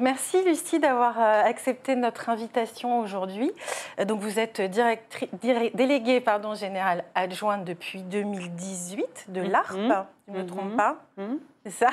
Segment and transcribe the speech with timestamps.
[0.00, 3.52] merci Lucie d'avoir euh, accepté notre invitation aujourd'hui.
[3.98, 10.04] Euh, donc vous êtes déléguée pardon, générale adjointe depuis 2018 de l'ARP, mm-hmm.
[10.28, 10.76] je ne me trompe mm-hmm.
[10.76, 10.96] pas.
[11.18, 11.38] Mm-hmm.
[11.64, 11.90] C'est ça.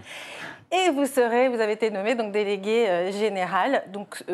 [0.72, 3.84] Et vous serez, vous avez été nommée donc déléguée euh, générale.
[3.88, 4.24] Donc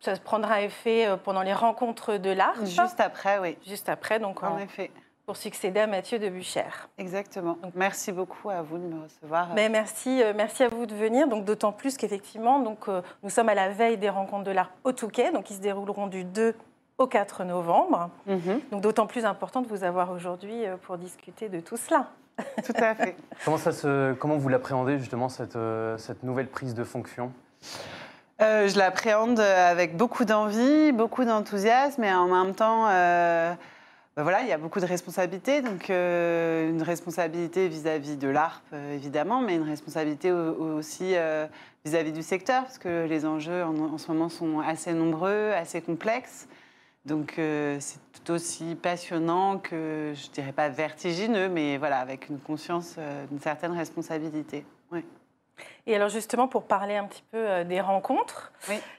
[0.00, 2.64] ça prendra effet pendant les rencontres de l'ARP.
[2.64, 3.56] Juste après, oui.
[3.66, 4.90] Juste après, donc en, en effet
[5.26, 6.30] pour succéder à Mathieu de
[6.98, 7.56] Exactement.
[7.62, 9.48] Donc, merci beaucoup à vous de me recevoir.
[9.54, 11.28] Mais merci, euh, merci à vous de venir.
[11.28, 14.70] Donc d'autant plus qu'effectivement, donc euh, nous sommes à la veille des rencontres de l'art
[14.84, 16.54] au Touquet, donc qui se dérouleront du 2
[16.98, 18.10] au 4 novembre.
[18.26, 18.60] Mhm.
[18.70, 22.08] Donc d'autant plus important de vous avoir aujourd'hui euh, pour discuter de tout cela.
[22.64, 23.16] Tout à fait.
[23.44, 25.58] comment, ça se, comment vous l'appréhendez justement cette,
[25.98, 27.32] cette nouvelle prise de fonction?
[28.40, 32.88] Je l'appréhende avec beaucoup d'envie, beaucoup d'enthousiasme et en même temps
[34.16, 35.60] ben voilà, il y a beaucoup de responsabilités.
[35.60, 41.46] Donc, euh, une responsabilité vis-à-vis de l'ARP, euh, évidemment, mais une responsabilité aussi euh,
[41.84, 46.46] vis-à-vis du secteur, parce que les enjeux en, ce moment sont assez nombreux, assez complexes.
[47.06, 52.96] Donc, c'est tout aussi passionnant que, je dirais pas vertigineux, mais voilà, avec une conscience
[53.30, 54.64] d'une certaine responsabilité.
[54.90, 55.04] Oui.
[55.86, 58.52] Et alors justement, pour parler un petit peu euh, des rencontres,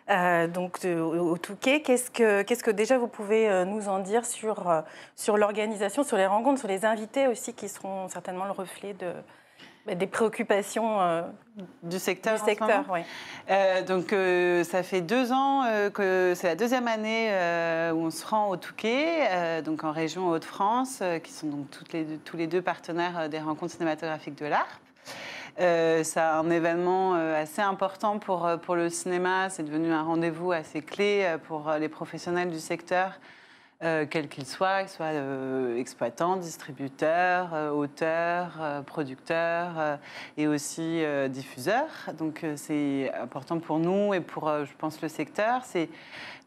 [0.10, 4.26] euh, donc au, Touquet, qu'est-ce que, qu'est-ce que déjà vous pouvez euh, nous en dire
[4.26, 4.84] sur,
[5.16, 9.12] sur l'organisation, sur les rencontres, sur les invités aussi, qui seront certainement le reflet de,
[9.88, 11.24] bah, des préoccupations
[11.82, 12.36] du secteur.
[12.36, 13.02] Du secteur oui.
[13.88, 14.14] donc
[14.64, 17.32] ça fait deux ans que c'est la deuxième année
[17.94, 22.06] où on se rend au Touquet, donc en région Hauts-de-France, qui sont donc toutes les,
[22.24, 24.70] tous les deux partenaires des rencontres cinématographiques de l'ARP.
[25.58, 29.50] Euh, c'est un événement euh, assez important pour, euh, pour le cinéma.
[29.50, 33.20] C'est devenu un rendez-vous assez clé pour les professionnels du secteur,
[34.10, 35.12] quels qu'ils soient, qu'ils soient
[35.78, 40.00] exploitants, distributeurs, auteurs, producteurs
[40.38, 42.10] et aussi diffuseurs.
[42.18, 45.62] Donc c'est important pour nous et pour, je pense, le secteur.
[45.64, 45.90] C'est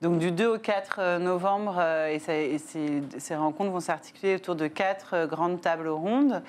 [0.01, 2.19] donc du 2 au 4 euh, novembre, euh, et,
[2.59, 6.41] ces, rencontres vont s'articuler autour de quatre euh, grandes tables rondes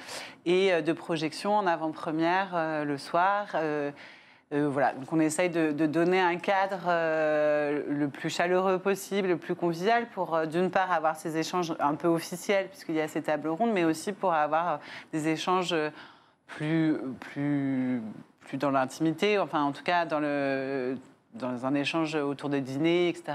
[0.45, 3.55] et de projections en avant-première le soir.
[4.51, 10.07] Voilà, donc on essaye de, donner un cadre le plus chaleureux possible, le plus convivial,
[10.09, 13.71] pour d'une part avoir ces échanges un peu officiels, puisqu'il y a ces tables rondes,
[13.73, 14.79] mais aussi pour avoir
[15.13, 15.75] des échanges
[16.47, 18.01] plus, plus,
[18.39, 20.97] plus dans l'intimité, enfin en tout cas dans le
[21.33, 23.33] dans un échange autour des dîners, etc.,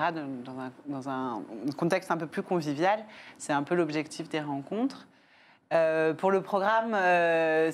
[0.87, 1.43] dans un,
[1.77, 3.05] contexte un peu plus convivial.
[3.39, 5.07] C'est un peu l'objectif des rencontres.
[5.73, 7.73] Euh, pour le programme, euh,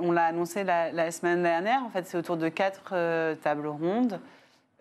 [0.00, 1.82] on, l'a annoncé la, semaine dernière.
[1.84, 4.20] En fait, c'est autour de quatre euh, tables rondes.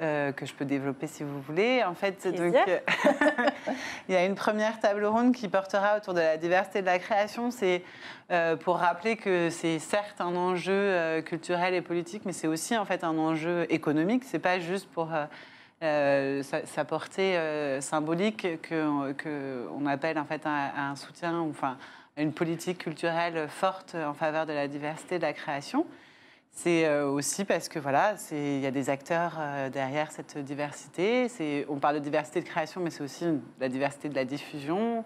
[0.02, 1.84] Euh, que je peux développer si vous voulez.
[1.84, 2.56] En fait, donc,
[4.10, 6.98] il y a une première table ronde qui portera autour de la diversité de la
[6.98, 7.52] création.
[7.52, 7.84] C'est
[8.32, 12.76] euh, pour rappeler que c'est certes un enjeu euh, culturel et politique, mais c'est aussi
[12.76, 14.24] en fait un enjeu économique.
[14.26, 15.10] C'est pas juste pour
[15.82, 17.38] sa, portée
[17.80, 21.78] symbolique que, que, on appelle en fait un, un soutien, enfin
[22.18, 25.86] une politique culturelle forte en faveur de la diversité de la création.
[26.54, 31.28] C'est euh, aussi parce que voilà, il y a des acteurs euh, derrière cette diversité.
[31.70, 33.26] On parle de diversité de création, mais c'est aussi
[33.60, 35.06] la diversité de la diffusion.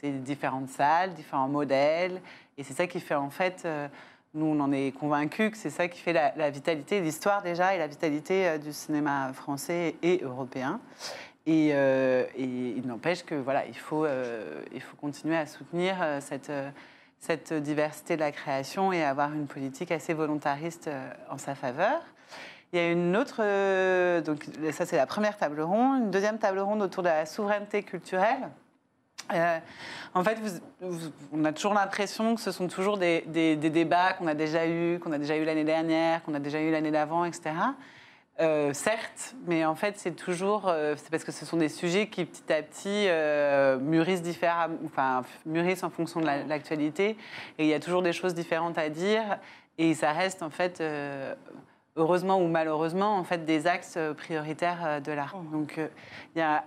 [0.00, 2.20] C'est différentes salles, différents modèles,
[2.58, 3.62] et c'est ça qui fait en fait.
[3.64, 3.88] Euh,
[4.34, 7.78] nous, on en est convaincus que c'est ça qui fait la, vitalité, l'histoire déjà, et
[7.78, 10.78] la vitalité du cinéma français et européen.
[11.46, 11.68] Et,
[12.38, 14.06] il n'empêche que voilà, il faut,
[14.74, 16.50] il faut continuer à soutenir cette
[17.18, 22.00] cette diversité de la création et avoir une politique assez volontariste euh, en sa faveur.
[22.72, 26.38] Il y a une autre, euh, donc ça c'est la première table ronde, une deuxième
[26.38, 28.50] table ronde autour de la souveraineté culturelle.
[29.32, 29.58] Euh,
[30.14, 30.38] en fait,
[31.32, 35.00] on a toujours l'impression que ce sont toujours des, des débats qu'on a déjà eus,
[35.00, 37.50] qu'on a déjà eu l'année dernière, qu'on a déjà eu l'année d'avant, etc.
[38.38, 42.08] Euh, certes, mais en fait, c'est toujours, euh, c'est parce que ce sont des sujets
[42.08, 44.22] qui petit à petit euh, mûrissent
[44.84, 47.16] enfin mûrissent en fonction de l'actualité,
[47.58, 49.38] et il y a toujours des choses différentes à dire,
[49.78, 50.82] et ça reste en fait,
[51.96, 55.38] heureusement ou malheureusement, en fait, des axes prioritaires de l'art.
[55.38, 55.52] Mmh.
[55.52, 55.80] Donc,
[56.34, 56.62] il y a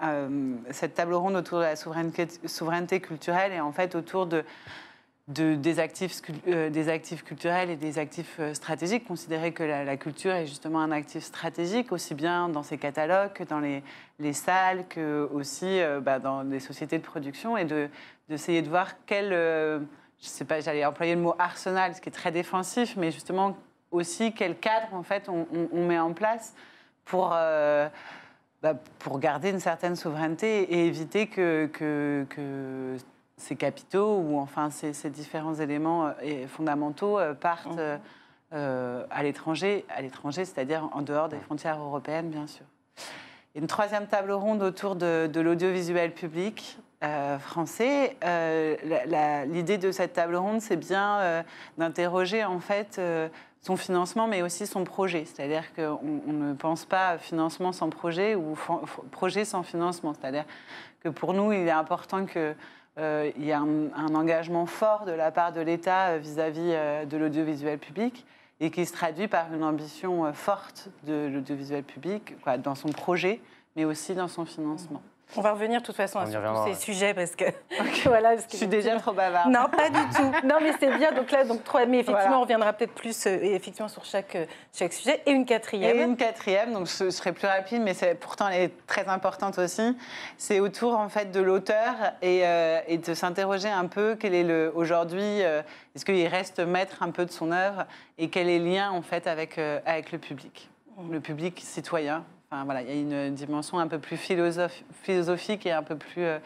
[0.71, 4.43] cette table ronde autour de la souveraineté, souveraineté culturelle et en fait autour de
[5.29, 10.31] des, actifs, euh, des actifs culturels et des actifs euh, stratégiques, considérer que la, culture
[10.31, 15.29] est justement un actif stratégique, aussi bien dans ses catalogues que dans les, salles, que
[15.31, 17.65] aussi euh, bah, dans les sociétés de production, et
[18.27, 22.13] d'essayer de, voir quel, je sais pas, j'allais employer le mot arsenal, ce qui est
[22.13, 23.55] très défensif, mais justement
[23.91, 26.53] aussi quel cadre en fait on, met en place
[27.05, 27.35] pour...
[28.61, 31.69] Bah, pour garder une certaine souveraineté et éviter que
[33.39, 38.55] ces capitaux ou enfin ces, différents éléments euh, fondamentaux euh, partent mmh.
[39.09, 42.65] à l'étranger, à l'étranger, c'est-à-dire en dehors des frontières européennes, bien sûr.
[43.55, 46.77] Une troisième table ronde autour de, l'audiovisuel public
[47.39, 48.15] français.
[49.47, 51.43] L'idée de cette table ronde, c'est bien
[51.77, 52.99] d'interroger en fait
[53.61, 55.25] son financement, mais aussi son projet.
[55.25, 58.57] C'est-à-dire qu'on ne pense pas financement sans projet ou
[59.11, 60.13] projet sans financement.
[60.13, 60.45] C'est-à-dire
[61.03, 62.55] que pour nous, il est important qu'il
[62.99, 67.15] euh, y ait un, engagement fort de la part de l'État euh, vis-à-vis euh, de
[67.17, 68.25] l'audiovisuel public
[68.59, 73.39] et qui se traduit par une ambition forte de l'audiovisuel public dans son projet,
[73.77, 75.01] mais aussi dans son financement.
[75.35, 77.45] On va revenir de toute façon sur tous ces sujets parce que
[78.05, 78.31] voilà.
[78.31, 79.51] Parce que je suis déjà trop bavarde.
[79.51, 80.31] Non, pas du tout.
[80.47, 81.11] Non, mais c'est bien.
[81.11, 81.85] Donc là, donc trois.
[81.85, 85.45] Mais effectivement, on reviendra peut-être plus euh, effectivement sur chaque euh, chaque sujet et une
[85.45, 85.97] quatrième.
[85.97, 86.73] Et une quatrième.
[86.73, 89.95] Donc ce serait plus rapide, mais c'est pourtant elle est très importante aussi.
[90.37, 94.43] C'est autour en fait de l'auteur et, euh, et, de s'interroger un peu quel est
[94.43, 95.41] le aujourd'hui.
[95.41, 97.85] Est-ce qu'il reste maître un peu de son œuvre
[98.17, 101.11] et quel est le lien en fait avec avec le public, mmh.
[101.11, 105.83] le public citoyen voilà, il y a une dimension un peu plus philosophique et un
[105.83, 106.39] peu plus, euh,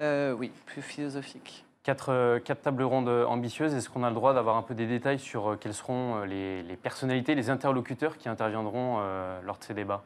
[0.00, 1.64] euh, oui, plus philosophique.
[1.82, 3.72] Quatre, euh, quatre, tables rondes ambitieuses.
[3.74, 7.34] Est-ce qu'on a le droit d'avoir un peu des détails sur quelles seront les, personnalités,
[7.34, 8.98] les interlocuteurs qui interviendront
[9.44, 10.02] lors de ces débats?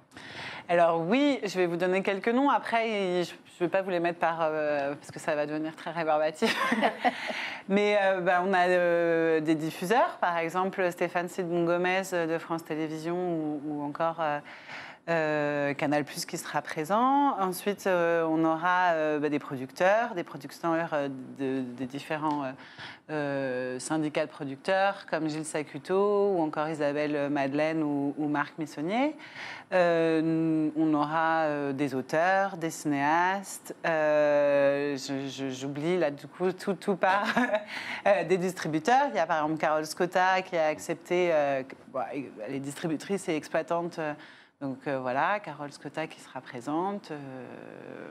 [0.69, 2.51] Alors oui, je vais vous donner quelques noms.
[2.51, 5.91] Après, je ne vais pas vous les mettre par parce que ça va devenir très
[5.91, 6.55] rébarbatif.
[7.71, 13.83] Mais bah, on a des diffuseurs, par exemple Stéphane Sidbon Gomez de France Télévisions ou
[13.83, 14.21] encore
[15.11, 17.37] euh, Canal Plus qui sera présent.
[17.41, 20.95] Ensuite, euh, on aura euh, bah, des producteurs, des producteurs
[21.39, 22.45] des différents
[23.79, 29.17] syndicats de producteurs, comme Gilles Sacuto ou encore Isabelle Madeleine ou, Marc Missonnier.
[29.73, 33.75] on aura des auteurs, des cinéastes.
[33.85, 37.35] J'oublie là du coup tout, tout part
[38.29, 39.09] des distributeurs.
[39.11, 43.99] Il y a par exemple Carole Scotta qui a accepté, elle est distributrice et exploitante
[44.61, 47.11] donc euh, voilà, Carole Scotta qui sera présente.
[47.11, 47.47] Euh,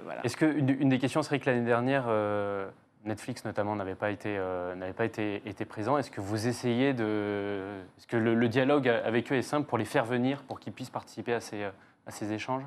[0.03, 0.25] voilà.
[0.25, 2.67] Est-ce qu'une une des questions serait que l'année dernière, euh,
[3.05, 4.37] Netflix notamment n'avait pas été,
[4.75, 7.61] n'avait pas été, été présent Est-ce que vous essayez de...
[7.97, 10.89] Est-ce que le, dialogue avec eux est simple pour les faire venir, pour qu'ils puissent
[10.89, 12.63] participer à ces, à ces échanges?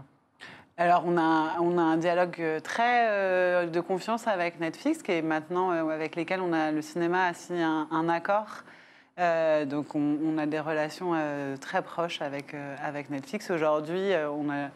[0.79, 5.71] Alors, on a, on a un dialogue très de confiance avec Netflix, qui est maintenant,
[5.71, 8.65] avec lesquels on a, le cinéma a signé un accord
[9.19, 13.51] euh, donc on, a des relations euh, très proches avec, euh, avec Netflix.
[13.51, 14.69] Aujourd'hui, on a,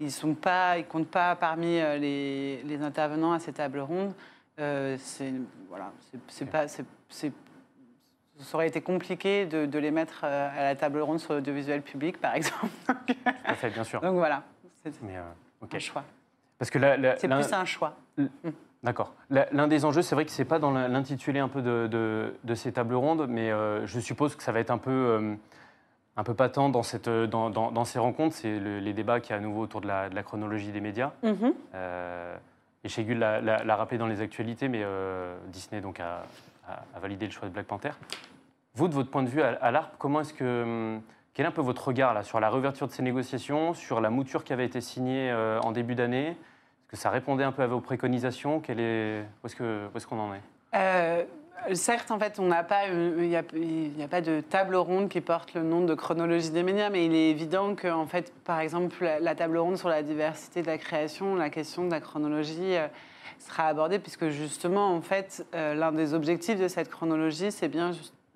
[0.00, 4.14] ils ne comptent pas parmi les, les, intervenants à ces tables rondes.
[4.56, 5.32] c'est
[5.68, 5.92] voilà,
[6.28, 6.84] c'est pas, c'est,
[8.38, 12.18] ça aurait été compliqué de, de, les mettre à la table ronde sur l'audiovisuel public,
[12.20, 12.72] par exemple.
[13.54, 14.00] fait, bien sûr.
[14.00, 14.42] Donc voilà,
[14.82, 14.92] c'est
[15.76, 16.04] un choix.
[16.58, 16.78] Parce que
[17.18, 17.96] c'est plus un choix.
[18.16, 18.26] Mm.
[18.82, 19.14] D'accord.
[19.30, 22.72] L'un des enjeux, c'est vrai que ce n'est pas dans l'intitulé un peu de, ces
[22.72, 25.34] tables rondes, mais euh, je suppose que ça va être un peu, euh,
[26.16, 28.34] un peu patent dans, cette, dans, dans, ces rencontres.
[28.34, 31.12] C'est les débats qui y a à nouveau autour de la, chronologie des médias.
[31.22, 31.52] Mm-hmm.
[31.74, 32.36] Euh,
[32.82, 34.84] et l'a rappelé dans les actualités, mais
[35.46, 36.24] Disney donc a,
[37.00, 37.92] validé le choix de Black Panther.
[38.74, 40.98] Vous, de votre point de vue à, l'ARP, comment est-ce que...
[41.34, 44.10] Quel est un peu votre regard là, sur la réouverture de ces négociations, sur la
[44.10, 45.32] mouture qui avait été signée
[45.62, 46.36] en début d'année
[46.92, 50.42] que ça répondait un peu à vos préconisations Quel est, Où est-ce qu'on en est?
[50.74, 51.24] Euh,
[51.74, 55.54] Certes, en fait, on n'a pas, il n'y a, pas de table ronde qui porte
[55.54, 59.08] le nom de chronologie des médias, mais il est évident que, en fait, par exemple,
[59.20, 62.88] la, table ronde sur la diversité de la création, la question de la chronologie euh,
[63.38, 67.92] sera abordée, puisque justement, en fait, euh, l'un des objectifs de cette chronologie, c'est bien,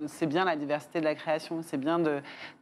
[0.06, 2.00] c'est bien la diversité de la création, c'est bien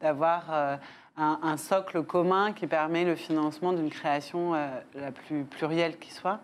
[0.01, 0.79] d'avoir
[1.17, 6.41] un, socle commun qui permet le financement d'une création euh, la plus plurielle qui soit.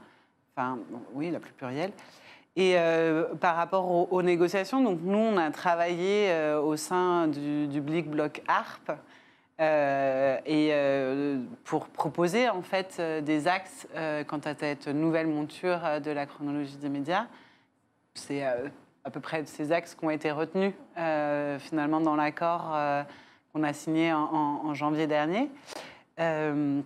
[0.54, 0.78] Enfin,
[1.12, 1.92] oui, la plus plurielle.
[2.56, 7.68] Et euh, par rapport aux, négociations, donc nous, on a travaillé euh, au sein du,
[7.68, 8.92] du Blick Bloc ARP
[10.46, 10.72] et
[11.64, 13.86] pour proposer en fait des axes
[14.26, 17.26] quant à cette nouvelle monture de la chronologie des médias.
[18.14, 20.72] C'est à peu près ces axes qui ont été retenus
[21.58, 22.74] finalement dans l'accord
[23.52, 25.50] qu'on a signé en, janvier dernier.
[26.18, 26.80] Euh,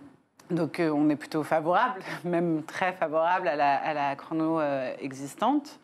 [0.49, 3.55] donc euh, on est plutôt favorable, même très favorable à
[3.93, 5.79] la, chrono euh, existante.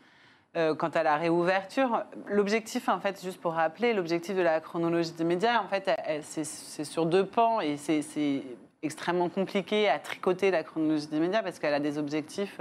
[0.53, 5.23] quant à la réouverture, l'objectif, en fait, juste pour rappeler, l'objectif de la chronologie des
[5.23, 5.89] médias, en fait,
[6.23, 8.43] c'est sur deux pans et c'est
[8.83, 12.59] extrêmement compliqué à tricoter la chronologie des médias parce qu'elle a des objectifs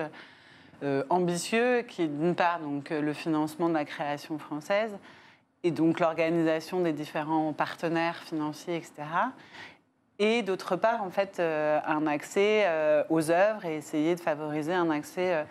[1.11, 4.97] ambitieux qui, d'une part, donc le financement de la création française,
[5.63, 8.93] et donc l'organisation des différents partenaires financiers, etc.
[10.19, 14.75] Et d'autre part, en fait, euh, un accès euh, aux œuvres et essayer de favoriser
[14.75, 15.47] un accès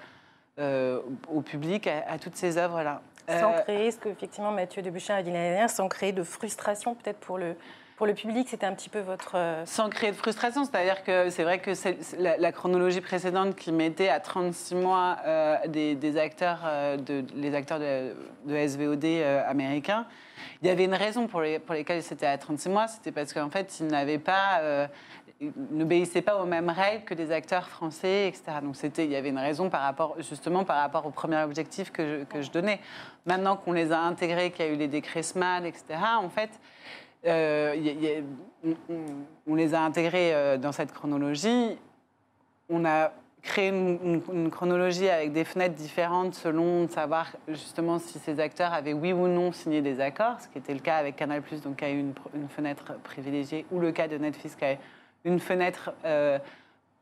[0.59, 3.01] euh, au public à, toutes ces œuvres-là.
[3.27, 6.95] sans créer ce que effectivement Mathieu Debuchin a dit l'année dernière, sans créer de frustration
[6.95, 7.55] peut-être pour le,
[7.99, 9.35] pour le public, c'était un petit peu votre...
[9.65, 11.71] Sans créer de frustration, c'est-à-dire que c'est vrai que
[12.17, 15.17] la, chronologie précédente qui mettait à 36 mois
[15.67, 16.61] des, acteurs,
[16.97, 18.15] de, les acteurs de,
[18.47, 19.03] SVOD
[19.45, 20.05] américains,
[20.61, 23.49] il y avait une raison pour, les, lesquelles c'était à 36 mois, c'était parce qu'en
[23.49, 24.87] fait, ils n'avaient pas, euh,
[25.69, 28.59] n'obéissaient pas aux mêmes règles que des acteurs français, etc.
[28.63, 31.91] Donc c'était, il y avait une raison par rapport, justement par rapport au premier objectif
[31.91, 32.79] que je, que je donnais.
[33.25, 35.99] Maintenant qu'on les a intégrés, qu'il y a eu les décrets SMAD, etc.
[36.21, 36.49] En fait,
[37.25, 38.21] euh,
[39.47, 41.77] on, les a intégrés euh, dans cette chronologie.
[42.69, 43.11] On a
[43.41, 49.13] créer une, chronologie avec des fenêtres différentes selon savoir justement si ces acteurs avaient oui
[49.13, 51.89] ou non signé des accords, ce qui était le cas avec Canal+, donc qui a
[51.89, 52.13] eu une,
[52.49, 54.75] fenêtre privilégiée, ou le cas de Netflix qui a
[55.23, 56.37] une fenêtre euh,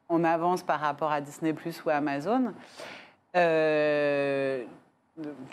[0.09, 1.55] en avance par rapport à Disney+,
[1.85, 2.53] ou Amazon.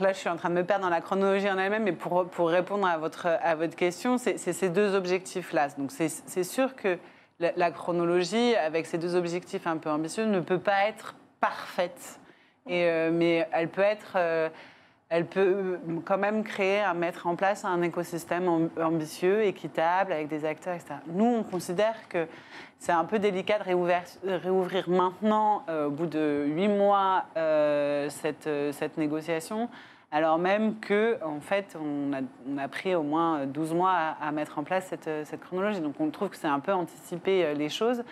[0.00, 2.26] Là, je suis en train de me perdre dans la chronologie en elle-même, mais pour,
[2.26, 5.68] pour répondre à votre, à votre question, c'est ces deux objectifs-là.
[5.78, 6.98] Donc c'est sûr que
[7.40, 12.20] la, chronologie, avec ces deux objectifs un peu ambitieux, ne peut pas être parfaite.
[12.66, 14.12] Et, euh, mais elle peut être.
[14.16, 14.48] Euh,
[15.14, 20.74] elle peut quand même créer, mettre en place un écosystème ambitieux, équitable, avec des acteurs,
[20.74, 20.94] etc.
[21.06, 22.26] Nous, on considère que
[22.80, 27.26] c'est un peu délicat de réouvrir, maintenant, euh, au bout de huit mois,
[28.08, 29.68] cette, négociation
[30.10, 32.12] alors même que, en fait, on
[32.58, 35.80] a, pris au moins 12 mois à, mettre en place cette, chronologie.
[35.80, 38.04] Donc on trouve que c'est un peu anticiper euh, les choses.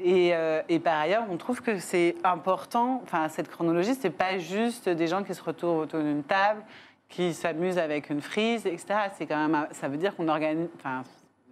[0.00, 4.88] Euh, et, par ailleurs, on trouve que c'est important, enfin, cette chronologie, c'est pas juste
[4.88, 6.62] des gens qui se retrouvent autour d'une table,
[7.08, 9.10] qui s'amusent avec une frise, etc.
[9.16, 11.02] C'est quand même, ça veut dire qu'on organise, enfin,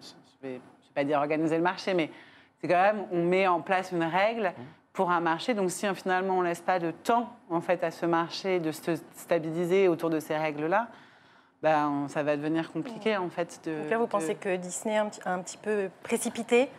[0.01, 0.61] je ne vais,
[0.95, 2.11] pas dire organiser le marché, mais
[2.61, 4.53] c'est quand même, on met en place une règle
[4.93, 5.53] pour un marché.
[5.55, 8.73] Donc si finalement on ne laisse pas de temps en fait à ce marché de
[8.73, 10.89] se stabiliser autour de ces règles-là,
[11.63, 13.61] ben, ça va devenir compliqué en fait.
[13.65, 16.71] De, Donc là, vous pensez que Disney a un, petit peu précipité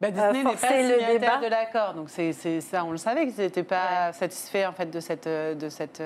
[0.00, 3.62] ben, Disney n'est pas signataire de l'accord, donc c'est ça, on le savait qu'ils n'étaient
[3.62, 6.02] pas satisfaits en fait de cette de cette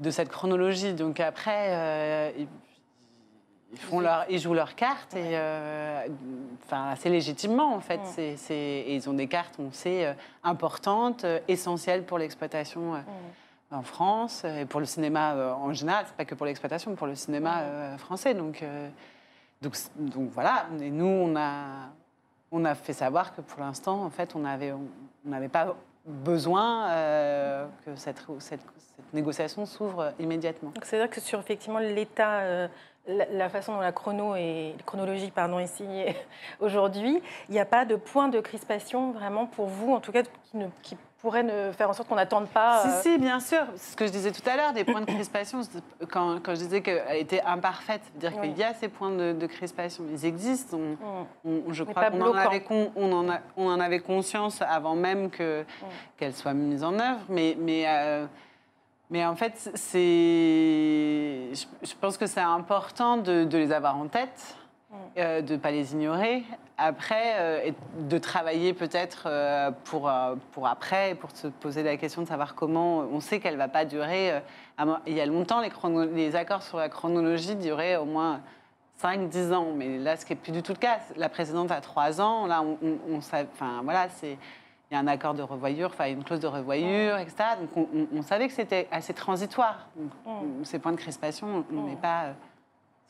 [0.00, 0.94] de cette chronologie.
[0.94, 2.30] Donc après, euh,
[3.72, 6.06] ils, font leur, ils jouent leurs cartes et euh,
[6.64, 8.00] enfin assez légitimement en fait.
[8.04, 12.94] C'est, et ils ont des cartes, on sait, euh, importantes, euh, essentielles pour l'exploitation
[13.70, 16.04] en France et pour le cinéma en général.
[16.08, 18.34] C'est pas que pour l'exploitation, pour le cinéma français.
[18.34, 18.64] Donc,
[19.62, 20.66] donc, donc, voilà.
[20.80, 21.90] Et nous, on a
[22.52, 25.76] on a fait savoir que pour l'instant, en fait, on n'avait pas
[26.06, 26.88] besoin
[27.84, 28.24] que cette,
[29.12, 30.72] négociation s'ouvre immédiatement.
[30.82, 32.68] C'est-à-dire que sur effectivement l'état
[33.06, 36.16] la, façon dont la chronologie pardon, est signée
[36.60, 40.22] aujourd'hui, il n'y a pas de point de crispation vraiment pour vous, en tout cas
[40.22, 42.82] qui, ne, qui pourrait ne faire en sorte qu'on n'attende pas.
[42.82, 43.62] Si, euh, si, bien sûr.
[43.76, 45.60] Ce que je disais tout à l'heure, des points de crispation,
[46.10, 50.04] quand, quand je disais qu'elle était imparfaite, c'est-à-dire qu'il y a ces points de, crispation.
[50.12, 50.78] Ils existent.
[51.44, 52.64] On, je crois qu'on en, avait
[52.96, 55.66] on en, on en avait conscience avant même qu'elle
[56.16, 57.20] qu'elle soit mise en œuvre.
[57.28, 57.56] Mais.
[57.58, 58.26] mais euh,
[59.10, 59.98] mais en fait, c'est,
[61.82, 64.59] je pense que c'est important de, les avoir en tête, mm.
[65.18, 66.42] Euh, de ne pas les ignorer.
[66.76, 70.10] Après, euh, de travailler peut-être euh, pour,
[70.52, 72.98] pour après, pour se poser la question de savoir comment.
[73.12, 74.42] On sait qu'elle ne va pas durer.
[75.06, 75.70] il y a longtemps, les,
[76.12, 78.40] les accords sur la chronologie duraient au moins
[79.02, 79.68] 5-10 ans.
[79.76, 80.98] Mais là, ce qui n'est plus du tout le cas.
[81.16, 82.46] La précédente a 3 ans.
[82.46, 84.38] Là, on, on, enfin, voilà, c'est
[84.90, 87.50] il y a un accord de revoyure, enfin une clause de revoyure, etc.
[87.60, 89.86] Donc on, savait que c'était assez transitoire.
[90.26, 90.64] Mm.
[90.64, 92.00] Ces points de crispation, on n'est mm.
[92.00, 92.34] pas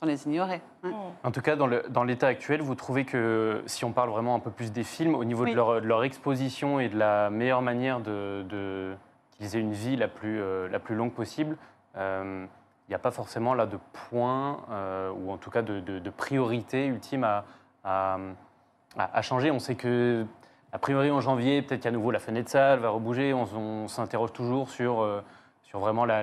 [0.02, 0.60] euh, sans les ignorer.
[0.82, 0.90] Mm.
[1.24, 4.50] En tout cas, dans l'état actuel, vous trouvez que si on parle vraiment un peu
[4.50, 8.94] plus des films, au niveau de, leur, exposition et de la meilleure manière de,
[9.32, 11.56] qu'ils aient une vie la plus, euh, la plus longue possible,
[11.96, 12.46] euh,
[12.88, 13.78] il n'y a pas forcément là de
[14.08, 14.58] point,
[15.16, 17.44] ou en tout cas de, priorité ultime à,
[17.84, 18.18] à,
[18.96, 19.52] à, changer.
[19.52, 20.26] On sait que
[20.72, 23.34] a priori, en janvier, peut-être qu'à nouveau la fenêtre salle va rebouger.
[23.34, 25.22] On, s'interroge toujours sur, euh,
[25.62, 26.22] sur vraiment la,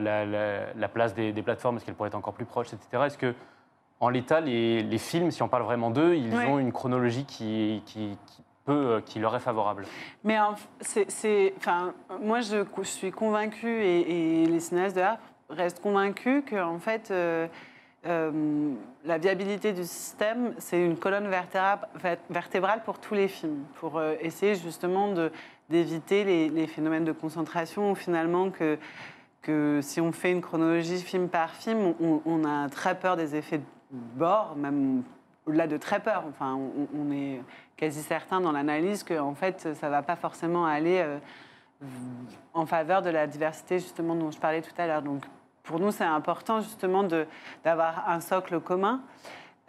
[0.94, 3.04] place des, plateformes, est-ce qu'elles pourraient être encore plus proches, etc.
[3.06, 3.34] Est-ce que,
[4.00, 8.18] en l'état, les, films, si on parle vraiment d'eux, ils ont une chronologie qui, qui,
[8.66, 9.86] peut, euh, qui leur est favorable.
[10.24, 10.38] Mais
[10.82, 15.18] c'est, enfin, moi, je, suis convaincue, et, les cinéastes de l'art
[15.50, 17.48] restent convaincus qu'en fait, euh,
[18.06, 18.74] euh,
[19.06, 21.30] la viabilité du système, c'est une colonne
[22.30, 25.13] vertébrale pour tous les films, pour euh, essayer justement
[25.70, 28.77] d'éviter les, phénomènes de concentration, finalement que,
[29.42, 33.58] que si on fait une chronologie film par film, on, a très peur des effets
[33.58, 35.03] de bord, même
[35.46, 36.24] au-delà de très peur.
[36.29, 36.58] Enfin,
[36.94, 37.41] on, est
[37.75, 41.17] quasi certain dans l'analyse que en fait, ça va pas forcément aller euh,
[42.53, 45.01] en faveur de la diversité justement dont je parlais tout à l'heure.
[45.01, 45.24] Donc
[45.63, 47.03] pour nous, c'est important justement
[47.63, 49.01] d'avoir un socle commun.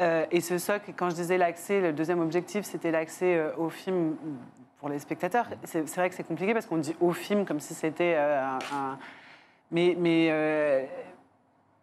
[0.00, 3.68] Euh, et ce socle, quand je disais l'accès, le deuxième objectif, c'était l'accès euh, au
[3.68, 4.14] film
[4.78, 5.48] pour les spectateurs.
[5.64, 8.40] C'est vrai que c'est compliqué parce qu'on dit au film comme si c'était euh,
[8.72, 8.96] un,
[9.72, 10.88] mais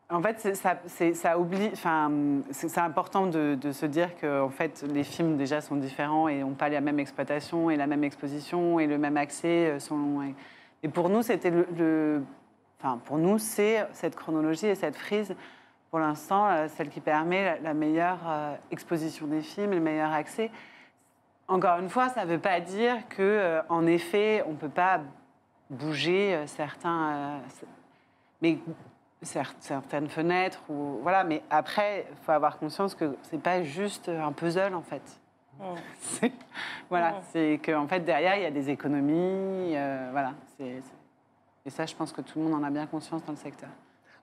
[0.09, 0.77] en fait, ça,
[1.13, 1.69] ça oublie.
[1.73, 2.11] Enfin,
[2.51, 6.53] c'est important de, se dire que en fait, les films déjà sont différents et n'ont
[6.53, 9.79] pas la même exploitation et la même exposition et le même accès.
[9.79, 10.21] Selon,
[10.83, 12.21] et, pour nous, c'était le,
[12.79, 15.33] Enfin, pour nous, c'est cette chronologie et cette frise
[15.95, 20.51] pour l'instant, euh, celle qui permet la meilleure euh, exposition des films, le meilleur accès.
[21.47, 24.67] Encore une fois, ça ne veut pas dire que, euh, en effet, on ne peut
[24.67, 24.99] pas
[25.69, 27.39] bouger certains,
[28.41, 28.59] mais
[29.21, 31.23] certaines fenêtres ou voilà.
[31.23, 35.01] Mais après, il faut avoir conscience que c'est pas juste un puzzle en fait.
[35.59, 36.27] Mmh.
[36.89, 37.21] voilà, mmh.
[37.31, 39.75] c'est qu'en fait derrière il y a des économies,
[40.11, 40.33] voilà.
[40.59, 43.69] et ça, je pense que tout le monde en a bien conscience dans le secteur.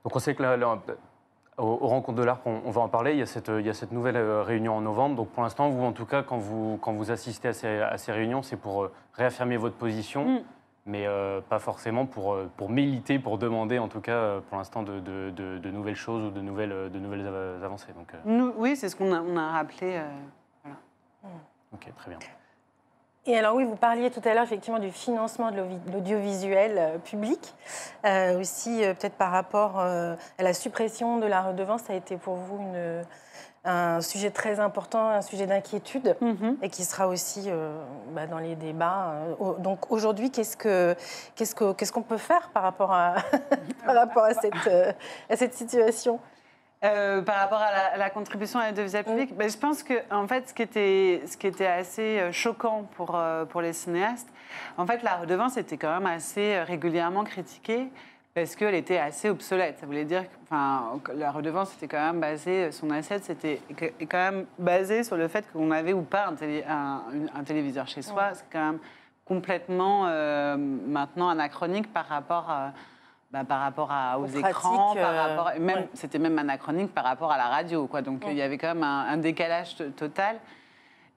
[0.04, 0.56] Donc on sait que là,
[1.58, 3.12] aux, rencontres de l'ARP, on, va en parler.
[3.12, 5.16] Il y, a cette, il y, a cette, nouvelle euh, réunion en novembre.
[5.16, 7.98] Donc pour l'instant, vous, en tout cas, quand vous, quand vous assistez à ces, à
[7.98, 10.42] ces réunions, c'est pour euh, réaffirmer votre position, mm.
[10.86, 15.00] Mais euh, pas forcément pour, pour militer, pour demander, en tout cas, pour l'instant, de,
[15.00, 17.26] de, de, nouvelles choses ou de nouvelles, de nouvelles
[17.64, 17.92] avancées.
[17.94, 20.00] Donc, Nous, oui, c'est ce qu'on a, on a rappelé.
[20.62, 20.76] voilà.
[21.72, 22.18] Ok, très bien.
[23.24, 25.62] Et alors oui, vous parliez tout à l'heure effectivement du financement de
[25.92, 27.54] l'audiovisuel euh, public,
[28.04, 32.16] euh, aussi euh, peut-être par rapport à la suppression de la redevance, ça a été
[32.16, 33.04] pour vous une,
[33.64, 36.56] un sujet très important, un sujet d'inquiétude, mm-hmm.
[36.62, 37.48] et qui sera aussi
[38.10, 39.14] bah, dans les débats.
[39.58, 41.00] Donc aujourd'hui, qu'est-ce qu'on
[41.36, 43.14] qu'est-ce que, qu'on peut faire par rapport à,
[43.86, 44.68] par rapport à, cette,
[45.30, 46.18] à cette situation?
[46.84, 50.48] Euh, par rapport à la, contribution à l'audiovisuel public, ben, je pense que en fait,
[50.48, 54.28] ce qui était, ce qui était assez euh, choquant pour, euh, pour les cinéastes,
[54.76, 57.88] en fait, la redevance était quand même assez régulièrement critiquée
[58.34, 59.78] parce qu'elle était assez obsolète.
[59.78, 63.60] Ça voulait dire que enfin, la redevance était quand même basée, son asset c'était
[64.08, 67.02] quand même basé sur le fait qu'on avait ou pas un,
[67.34, 68.34] un, téléviseur chez soi.
[68.34, 68.78] C'est quand même
[69.24, 70.04] complètement
[70.56, 72.72] maintenant anachronique par rapport à
[73.32, 77.46] bah, par rapport aux, écrans, par euh, même, c'était même anachronique par rapport à la
[77.46, 77.86] radio.
[77.86, 78.02] Quoi.
[78.02, 80.36] Donc il y avait quand même un, décalage total.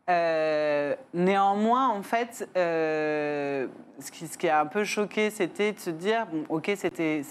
[0.10, 3.68] Euh, néanmoins, en fait, euh,
[4.00, 7.22] ce, qui, ce, qui, a un peu choqué, c'était de se dire, bon, ok, c'était,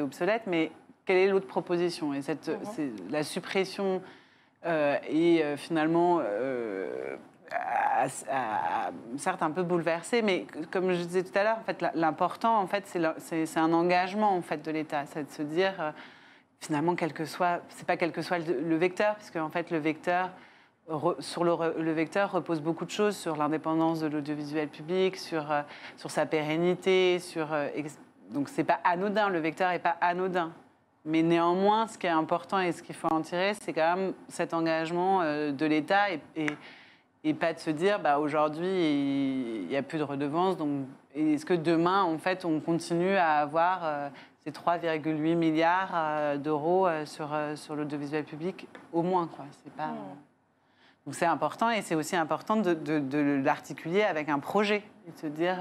[0.00, 0.72] obsolète, mais
[1.04, 2.14] quelle est l'autre proposition?
[2.14, 3.10] Et cette, mhm.
[3.10, 4.02] la suppression
[4.64, 6.20] et finalement
[7.52, 12.58] a, certes un peu bouleversé, mais comme je disais tout à l'heure, en fait, l'important,
[12.58, 12.84] en fait,
[13.18, 15.90] c'est un engagement en fait de l'État, c'est de se dire euh,
[16.60, 19.78] finalement quel que soit, c'est pas quel que soit le, vecteur, puisque en fait le
[19.78, 20.30] vecteur
[21.20, 25.62] sur le, vecteur repose beaucoup de choses sur l'indépendance de l'audiovisuel public, sur, euh,
[26.06, 27.68] sa pérennité, sur euh,
[28.30, 30.52] donc c'est pas anodin, le vecteur est pas anodin.
[31.04, 34.12] Mais néanmoins, ce qui est important et ce qu'il faut en tirer, c'est quand même
[34.28, 36.06] cet engagement de l'État
[37.26, 38.68] et pas de se dire bah, aujourd'hui
[39.62, 43.38] il n'y a plus de redevance donc est-ce que demain en fait on continue à
[43.38, 44.08] avoir euh,
[44.44, 48.68] ces 3,8 milliards euh, d'euros euh, sur, l'audiovisuel public?
[48.92, 50.25] Au moins quoi c'est pas hmm.
[51.06, 55.18] Donc c'est important et c'est aussi important de, de, l'articuler avec un projet et de
[55.18, 55.58] se dire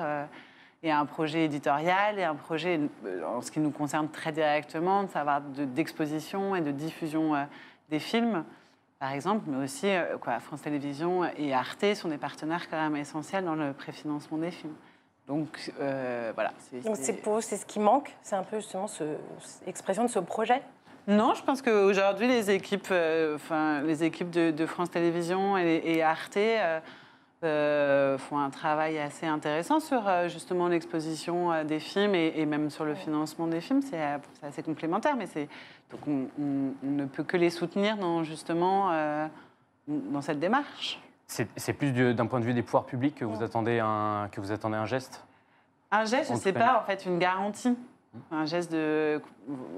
[0.84, 2.80] y a un projet éditorial et un projet
[3.26, 7.34] en ce qui nous concerne très directement de savoir d'exposition et de diffusion
[7.90, 8.44] des films
[9.00, 12.96] par exemple, mais aussi euh, quoi, France Télévisions et Arte sont des partenaires quand même
[12.96, 14.74] essentiels dans le préfinancement des films.
[15.28, 16.54] Donc euh, voilà.
[16.84, 18.88] Donc c'est pour c'est ce qui manque, c'est un peu justement
[19.66, 20.62] l'expression de ce projet?
[21.08, 26.40] Non, je pense qu'aujourd'hui les équipes, euh, enfin les équipes de, France Télévisions et, Arte
[27.42, 32.96] font un travail assez intéressant sur justement l'exposition des films et, et, même sur le
[32.96, 33.84] financement des films.
[33.84, 34.02] C'est
[34.42, 35.48] assez complémentaire, mais c'est
[35.92, 39.28] donc on, ne peut que les soutenir dans, justement euh,
[39.88, 41.00] dans cette démarche.
[41.28, 44.52] C'est plus d'un point de vue des pouvoirs publics que vous attendez un, que vous
[44.52, 45.26] attendez un geste?
[45.92, 47.76] Un geste, je ne sais pas, en fait, une garantie.
[48.32, 49.22] Un geste de,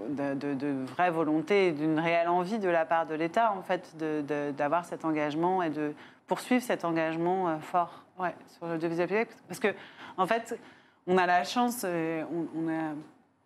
[0.10, 3.96] de, vraie volonté, d'une réelle envie de la part de l'État, en fait,
[4.58, 5.94] d'avoir cet engagement et de
[6.28, 9.30] poursuivre cet engagement euh, fort ouais, sur l'audiovisuel public.
[9.48, 9.70] Parce que,
[10.18, 10.60] en fait,
[11.08, 12.24] on a la chance, euh,
[12.56, 12.94] on, a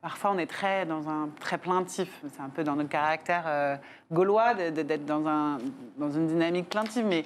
[0.02, 2.24] Parfois, on est très dans un très plaintif.
[2.34, 3.76] C'est un peu dans notre caractère euh,
[4.12, 5.60] gaulois d'être dans, un,
[5.98, 7.06] dans une dynamique plaintive.
[7.06, 7.24] Mais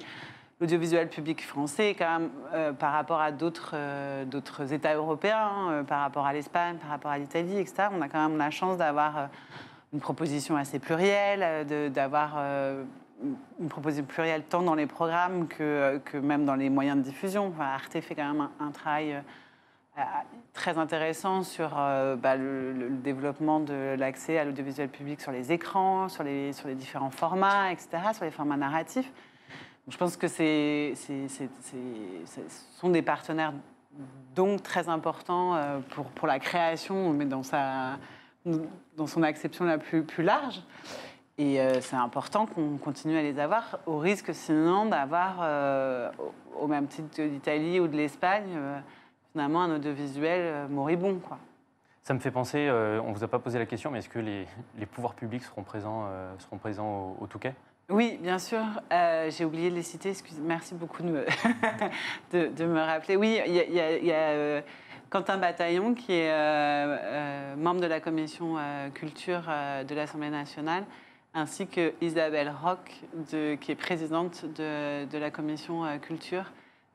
[0.60, 6.00] l'audiovisuel public français, quand même, euh, par rapport à d'autres euh, États européens, hein, par
[6.00, 9.28] rapport à l'Espagne, par rapport à l'Italie, etc., on a quand même la chance d'avoir
[9.92, 16.44] une proposition assez plurielle, d'avoir une proposition plurielle tant dans les programmes que, que, même
[16.44, 17.52] dans les moyens de diffusion.
[17.58, 19.22] Arte fait quand même un travail
[20.52, 26.08] très intéressant sur bah, le, le, développement de l'accès à l'audiovisuel public sur les écrans,
[26.08, 29.10] sur les, sur les différents formats, etc., sur les formats narratifs.
[29.88, 30.94] Je pense que ce
[32.78, 33.52] sont des partenaires
[34.34, 35.58] donc très importants
[35.90, 37.42] pour, pour la création, mais dans,
[39.06, 40.60] son acception la plus, large.
[41.38, 46.10] Et euh, c'est important qu'on continue à les avoir, au risque sinon d'avoir, euh,
[46.58, 48.78] au même titre que l'Italie ou de l'Espagne, euh,
[49.32, 51.18] finalement un audiovisuel moribond.
[51.18, 51.38] Quoi.
[52.02, 54.18] Ça me fait penser, on ne vous a pas posé la question, mais est-ce que
[54.18, 54.46] les,
[54.78, 57.54] les, pouvoirs publics seront présents, seront présents au, Touquet?
[57.88, 58.64] Oui, bien sûr.
[58.90, 60.12] J'ai oublié de les citer.
[60.42, 61.02] Merci beaucoup
[62.32, 63.16] de me, rappeler.
[63.16, 64.62] Oui, il y a,
[65.08, 68.56] Quentin Bataillon, qui est membre de la commission
[68.94, 69.42] culture
[69.86, 70.84] de l'Assemblée nationale,
[71.36, 76.50] ainsi que Isabelle Roch, qui est présidente de, la commission euh, culture,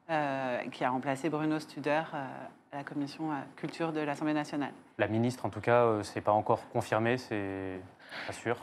[0.09, 2.25] euh, qui a remplacé Bruno Studer euh,
[2.73, 4.71] à la commission culture de l'Assemblée nationale.
[4.97, 7.79] La ministre, en tout cas, c'est pas encore confirmé, c'est
[8.25, 8.57] pas sûr.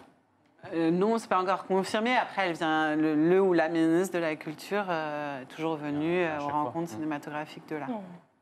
[0.75, 2.17] Non, c'est pas encore confirmé.
[2.17, 6.93] Après, elle vient, le, ou la ministre de la Culture est toujours venue aux rencontres
[6.93, 6.97] mmh.
[6.97, 7.87] cinématographiques de là.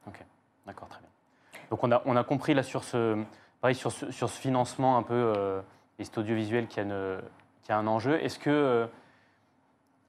[0.07, 0.25] Ok,
[0.67, 1.09] d'accord, très bien.
[1.71, 3.23] Donc on a, on a compris là sur ce,
[3.61, 5.33] pareil, sur ce, sur ce financement un peu
[5.99, 6.85] et cet audiovisuel qui a,
[7.63, 8.23] qui a un enjeu.
[8.23, 8.87] Est-ce que euh,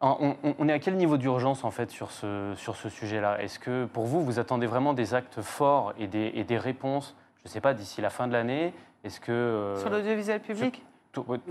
[0.02, 3.42] on, est à quel niveau d'urgence en fait sur ce, sur ce sujet-là?
[3.42, 7.16] Est-ce que pour vous, vous attendez vraiment des actes forts et des, et des réponses,
[7.38, 8.74] je ne sais pas, d'ici la fin de l'année?
[9.04, 10.84] Est-ce que euh, sur l'audiovisuel public?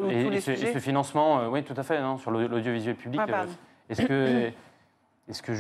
[0.09, 3.21] Et, ce, financement, euh, oui, tout à fait, non, sur l'audiovisuel public.
[3.89, 4.51] Est-ce que
[5.29, 5.53] est-ce que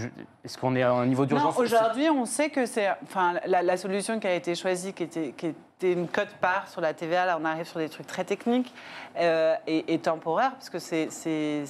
[0.44, 4.20] est-ce qu'on est à un niveau d'urgence Aujourd'hui, on sait que c'est, enfin, la, solution
[4.20, 7.26] qui a été choisie, qui était, qui était une cote part sur la TVA.
[7.26, 8.72] Là, on arrive sur des trucs très techniques
[9.18, 11.64] euh, et, temporaires, parce que c'est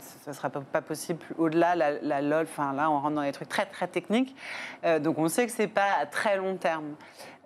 [0.00, 3.32] ça ne sera pas possible au-delà, la, la, LOL, enfin là on rentre dans des
[3.32, 4.34] trucs très très techniques,
[4.84, 6.94] euh, donc on sait que ce n'est pas à très long terme.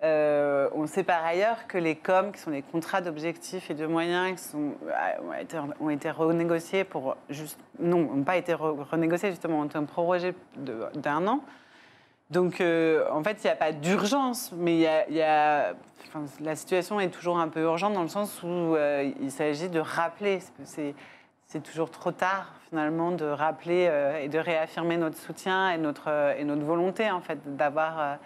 [0.03, 3.85] Euh, on sait par ailleurs que les COM, qui sont les contrats d'objectifs et de
[3.85, 7.57] moyens, qui sont, euh, ont, été, renégociés pour juste.
[7.79, 11.39] Non, n'ont pas été renégociés, justement, ont été prorogés d'un an.
[12.31, 17.47] Donc, euh, en fait, il n'y a pas d'urgence, mais la situation est toujours un
[17.47, 18.75] peu urgente dans le sens où
[19.21, 20.39] il s'agit de rappeler.
[21.63, 23.89] Toujours trop tard, finalement, de rappeler
[24.21, 28.17] et de réaffirmer notre soutien et notre, et notre volonté, en fait, d'avoir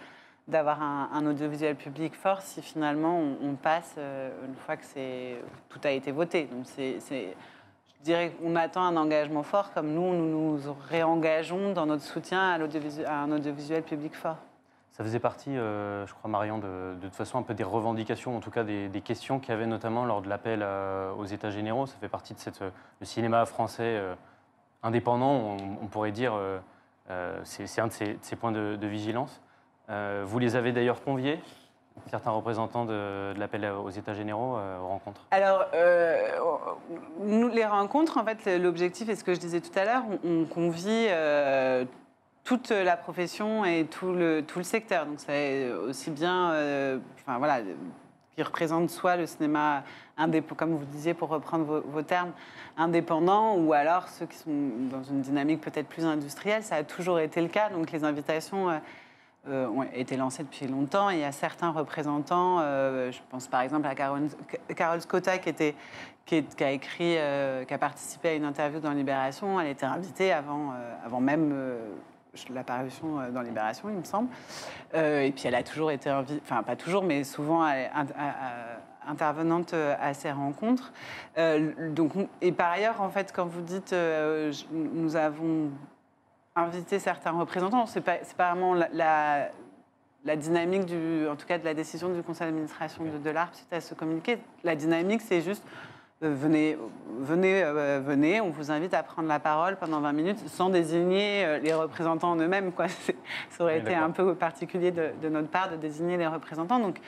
[0.48, 5.36] d'avoir un, audiovisuel public fort si finalement on, passe euh, une fois que c'est
[5.68, 6.44] tout a été voté.
[6.44, 11.84] Donc c'est, je dirais qu'on attend un engagement fort comme nous, nous nous réengageons dans
[11.84, 14.38] notre soutien à, à un audiovisuel public fort.
[14.98, 18.40] Ça faisait partie, euh, je crois, Marion, de, toute façon un peu des revendications, en
[18.40, 21.86] tout cas des, questions qu'il y avait notamment lors de l'appel euh, aux États généraux.
[21.86, 24.02] Ça fait partie de cette, le cinéma français
[24.82, 26.32] indépendant, on, pourrait dire,
[27.44, 29.40] c'est, un de ces, points de, vigilance.
[29.88, 31.40] Euh, vous les avez d'ailleurs conviés
[32.10, 36.28] certains représentants de, l'appel aux États généraux euh, aux rencontres Alors, euh,
[37.20, 40.44] nous, les rencontres, en fait, l'objectif, et ce que je disais tout à l'heure, on,
[40.44, 41.06] convie
[42.48, 45.04] toute la profession et tout le, tout le secteur.
[45.04, 46.46] Donc, c'est aussi bien,
[47.20, 47.60] enfin voilà,
[48.34, 49.82] qui représente soit le cinéma
[50.16, 52.32] indépendant, comme vous disiez, pour reprendre vos, termes,
[52.78, 54.50] indépendant, ou alors ceux qui sont
[54.90, 56.62] dans une dynamique peut-être plus industrielle.
[56.62, 57.68] Ça a toujours été le cas.
[57.68, 58.80] Donc, les invitations
[59.48, 61.10] euh, ont été lancés depuis longtemps.
[61.10, 65.74] Il y a certains représentants, euh, je pense par exemple à Carole, Scotta qui, était,
[66.26, 69.60] qui, a écrit, euh, qui a participé à une interview dans Libération.
[69.60, 71.76] Elle était invitée avant, avant même
[72.50, 74.28] l'apparition dans Libération, il me semble.
[74.94, 77.66] et puis elle a toujours été enfin pas toujours, mais souvent
[79.06, 80.92] intervenante à ces rencontres.
[81.90, 83.94] donc, et par ailleurs, en fait, quand vous dites
[84.72, 85.70] nous avons
[86.58, 87.86] inviter certains représentants.
[87.86, 89.48] Ce n'est pas, pas, vraiment la,
[90.24, 93.54] la, dynamique, du, en tout cas de la décision du conseil d'administration de, de l'ARP
[93.54, 94.38] suite à ce communiqué.
[94.64, 96.78] La dynamique, c'est juste euh, venez,
[97.20, 101.44] venez, euh, venez, on vous invite à prendre la parole pendant 20 minutes sans désigner
[101.44, 102.72] euh, les représentants en eux-mêmes.
[102.72, 102.88] Quoi.
[103.50, 106.78] Ça aurait été un peu particulier de, de, notre part de désigner les représentants.
[106.78, 107.00] Donc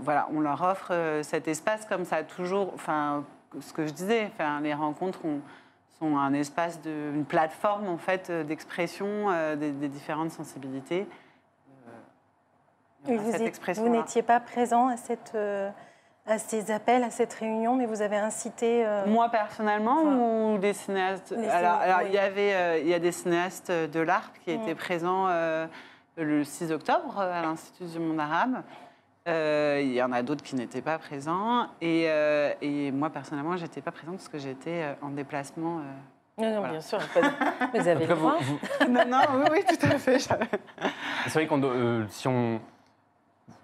[0.00, 3.24] voilà, on leur offre cet espace comme ça, toujours, enfin,
[3.58, 5.40] ce que je disais, enfin, les rencontres, on,
[5.98, 11.06] sont un espace, de, une plateforme en fait euh, d'expression euh, des, différentes sensibilités.
[13.08, 15.36] Euh, vous, n'étiez pas présent à, cette,
[16.26, 18.86] à ces appels, à cette réunion, mais vous avez incité.
[19.06, 24.00] Moi personnellement ou des cinéastes Alors, il y avait, il y a des cinéastes de
[24.00, 25.28] l'ARP qui étaient présents
[26.16, 28.62] le 6 octobre à l'Institut du monde arabe.
[29.26, 31.66] Euh, il y en a d'autres qui n'étaient pas présents.
[31.80, 35.80] Et, euh, et moi, personnellement, je n'étais pas présente parce que j'étais euh, en déplacement
[36.36, 36.72] Non, non, Voilà.
[36.72, 36.98] bien sûr.
[37.72, 38.36] Vous avez le vous- droit.
[38.40, 38.58] vous-
[38.92, 40.18] non, non, oui, oui, tout à fait.
[40.18, 42.60] C'est vrai qu'on doit- euh, si on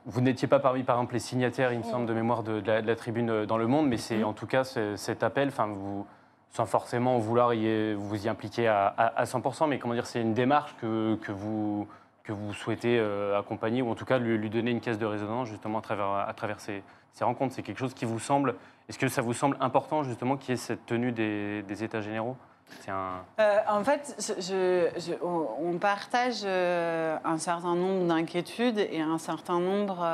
[0.07, 2.67] vous n'étiez pas parmi par exemple les signataires, il me semble, de mémoire de, de
[2.67, 5.49] la, de la tribune euh, dans le monde, mais c'est en tout cas cet appel,
[5.49, 6.07] enfin vous
[6.53, 10.21] sans forcément vouloir y, vous y impliquer à, à- à 100%, mais comment dire, c'est
[10.21, 11.87] une démarche que, que vous
[12.25, 15.07] que vous souhaitez euh, accompagner ou en tout cas lui, lui donner une caisse de
[15.07, 16.83] résonance justement à travers à travers ces,
[17.13, 17.55] ces rencontres.
[17.55, 18.57] C'est quelque chose qui vous semble,
[18.89, 22.01] est-ce que ça vous semble important justement qu'il y ait cette tenue des, des États
[22.01, 22.37] généraux?
[23.39, 24.17] Euh, en fait,
[25.23, 30.07] on partage euh, un certain nombre d'inquiétudes et un certain nombre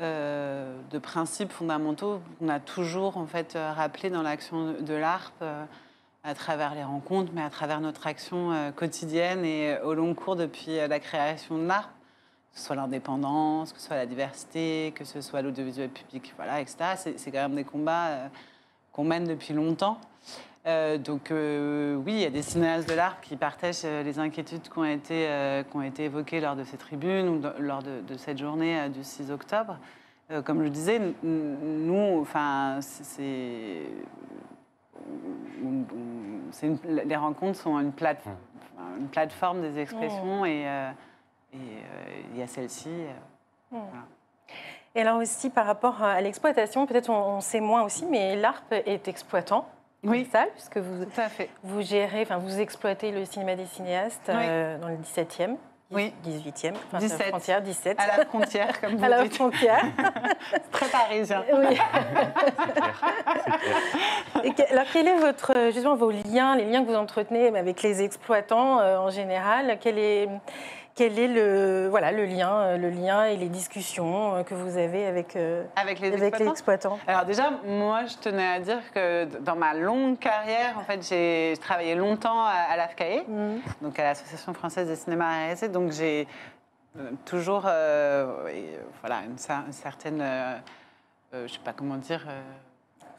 [0.00, 5.42] euh, de principes fondamentaux qu'on a toujours en fait rappelés dans l'action de- l'ARP
[6.26, 10.76] à travers les rencontres, mais à travers notre action quotidienne et au long cours depuis
[10.76, 11.90] la création de l'ARP,
[12.52, 16.60] que ce soit l'indépendance, que ce soit la diversité, que ce soit l'audiovisuel public, voilà,
[16.60, 16.76] etc.
[17.16, 18.30] C'est quand même des combats
[18.92, 19.98] qu'on mène depuis longtemps.
[20.66, 24.18] Euh, donc euh, oui, il y a des cinéastes de l'art qui partagent euh, les
[24.18, 27.52] inquiétudes qui ont été, euh, qui ont été évoquées lors de ces tribunes ou de-
[27.58, 29.76] lors de, de cette journée euh, du 6 octobre.
[30.30, 33.82] Euh, comme je le disais, nous, enfin, c'est-
[35.62, 38.36] une- les rencontres sont une, plate, enfin,
[38.98, 40.90] une plateforme des expressions et, euh,
[41.52, 42.88] et, euh, il y a celle-ci.
[43.72, 43.76] euh,
[44.94, 48.72] Et alors aussi par rapport à l'exploitation, peut-être on, on sait moins aussi, mais l'ARP
[48.72, 49.68] est exploitant.
[50.10, 50.28] Oui.
[50.30, 51.48] salle, puisque vous, Tout à fait.
[51.62, 54.34] vous gérez, enfin vous exploitez le cinéma des cinéastes Oui.
[54.42, 55.56] euh, dans le 17e,
[55.90, 56.12] Oui.
[56.26, 57.18] 18e, enfin, 17.
[57.18, 59.34] la frontière 17, À la frontière, comme vous à la dites.
[59.34, 59.84] frontière.
[60.72, 61.44] Très parisien.
[61.54, 61.78] oui.
[64.44, 67.82] Et que- alors quel est votre, justement vos liens, les liens que vous entretenez avec
[67.82, 69.78] les exploitants euh, en général?
[69.80, 70.28] Quel est,
[70.94, 74.76] quel est le, voilà, le lien, euh, le lien et les discussions euh, que vous
[74.78, 78.78] avez avec, euh, Avec les avec les exploitants Alors déjà, moi, je tenais à dire
[78.94, 83.60] que dans ma longue carrière, en fait, j'ai travaillé longtemps à, l'AFCAE, Mhm.
[83.82, 86.28] donc à l'Association française des cinémas RSC, donc j'ai
[87.24, 88.62] toujours, euh,
[89.00, 90.56] voilà, une, cer- une certaine, euh,
[91.32, 92.40] je sais pas comment dire, euh,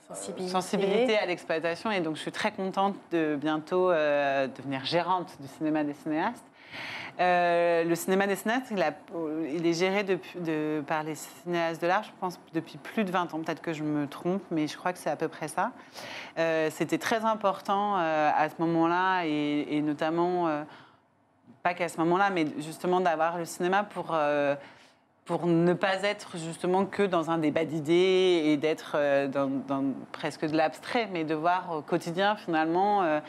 [0.08, 0.52] Sensibilité.
[0.52, 5.48] sensibilité à l'exploitation, et donc je suis très contente de bientôt euh, devenir gérante du
[5.48, 6.46] cinéma des cinéastes.
[7.20, 12.12] Euh, le cinéma des cinéastes, il, est géré de- par les cinéastes de l'art, je
[12.20, 13.40] pense, depuis plus de 20 ans.
[13.40, 15.72] Peut-être que je me trompe, mais je crois que c'est à peu près ça.
[16.38, 20.50] Euh, C'était très important euh, à ce moment-là, et, notamment,
[21.64, 24.16] pas qu'à ce moment-là, mais justement d'avoir le cinéma pour...
[25.26, 28.98] pour ne pas être justement que dans un débat d'idées et d'être
[30.12, 33.22] presque de l'abstrait, mais de voir au quotidien finalement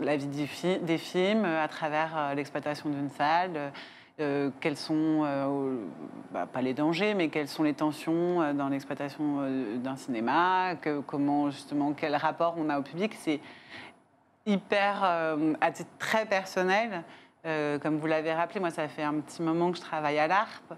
[0.00, 3.70] la vie des, fi- des films euh, à travers euh, l'exploitation d'une salle, euh,
[4.20, 5.76] euh, quels sont, euh,
[6.32, 10.74] bah, pas les dangers, mais quelles sont les tensions euh, dans l'exploitation euh, d'un cinéma,
[11.06, 13.14] comment justement, quel rapport on a au public.
[13.18, 13.40] C'est
[14.46, 17.02] hyper, euh, à titre très personnel.
[17.46, 20.26] Euh, comme vous l'avez rappelé, moi, ça fait un petit moment que je travaille à
[20.26, 20.74] l'ARP,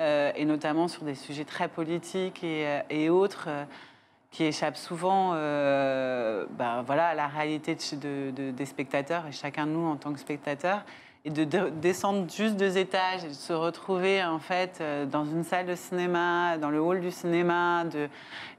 [0.00, 3.64] euh, et notamment sur des sujets très politiques et, euh, autres, euh,
[4.30, 9.32] qui échappent souvent euh, ben, voilà, à la réalité de, de- de- des spectateurs, et
[9.32, 10.82] chacun de nous en tant que spectateur.
[11.24, 15.24] Et de, de- descendre juste deux étages et de se retrouver en fait euh, dans
[15.24, 17.84] une salle de cinéma, dans le hall du cinéma,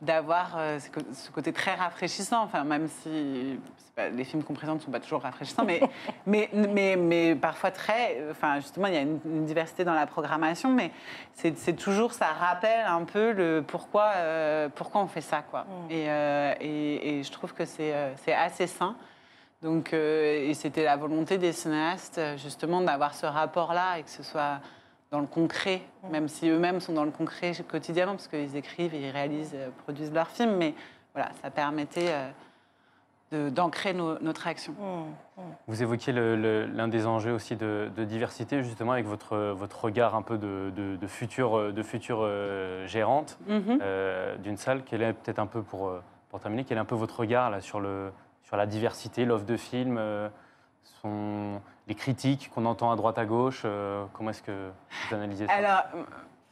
[0.01, 3.57] d'avoir euh, ce, côté très rafraîchissant, enfin même si
[3.95, 5.79] pas- les films qu'on présente ne sont pas toujours rafraîchissants, mais,
[6.27, 10.05] mais, mais, mais parfois très, enfin justement il y a une, une diversité dans la
[10.05, 10.91] programmation, mais
[11.33, 15.41] c'est, toujours, ça rappelle un peu le pourquoi, euh, pourquoi on fait ça.
[15.49, 15.65] Quoi.
[15.89, 17.93] Et, euh, et, et je trouve que c'est,
[18.25, 18.95] c'est assez sain.
[19.61, 24.23] Donc, euh, et c'était la volonté des cinéastes, justement, d'avoir ce rapport-là et que ce
[24.23, 24.59] soit
[25.11, 29.01] dans le concret, même si eux-mêmes sont dans le concret quotidiennement, parce qu'ils écrivent, et
[29.07, 30.75] ils réalisent, euh, produisent leurs films, mais
[31.13, 32.13] voilà, ça permettait
[33.33, 34.73] euh, d'ancrer notre action.
[35.67, 40.21] Vous évoquiez l'un des enjeux aussi de, de diversité, justement, avec votre, votre regard un
[40.21, 43.79] peu de, de, de future, de future euh, gérante Mhm.
[43.81, 44.83] euh, d'une salle.
[44.85, 45.91] Quel est peut-être un peu, pour,
[46.29, 48.11] pour terminer, quel est un peu votre regard là, sur, le,
[48.49, 50.27] sur la diversité, l'offre de films, euh,
[51.87, 54.71] les critiques qu'on entend à droite à gauche euh, Comment est-ce que
[55.07, 55.53] vous analysez ça?
[55.53, 55.83] Alors,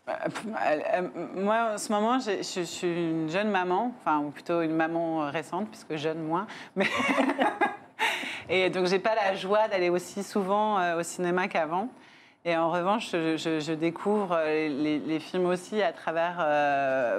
[0.07, 5.31] euh, moi, en ce moment, je, suis une jeune maman, enfin, ou plutôt une maman
[5.31, 6.45] récente, puisque jeune moins.
[8.49, 11.89] Et donc, j'ai pas la joie d'aller aussi souvent au cinéma qu'avant.
[12.45, 16.37] Et en revanche, je, découvre les, films aussi à travers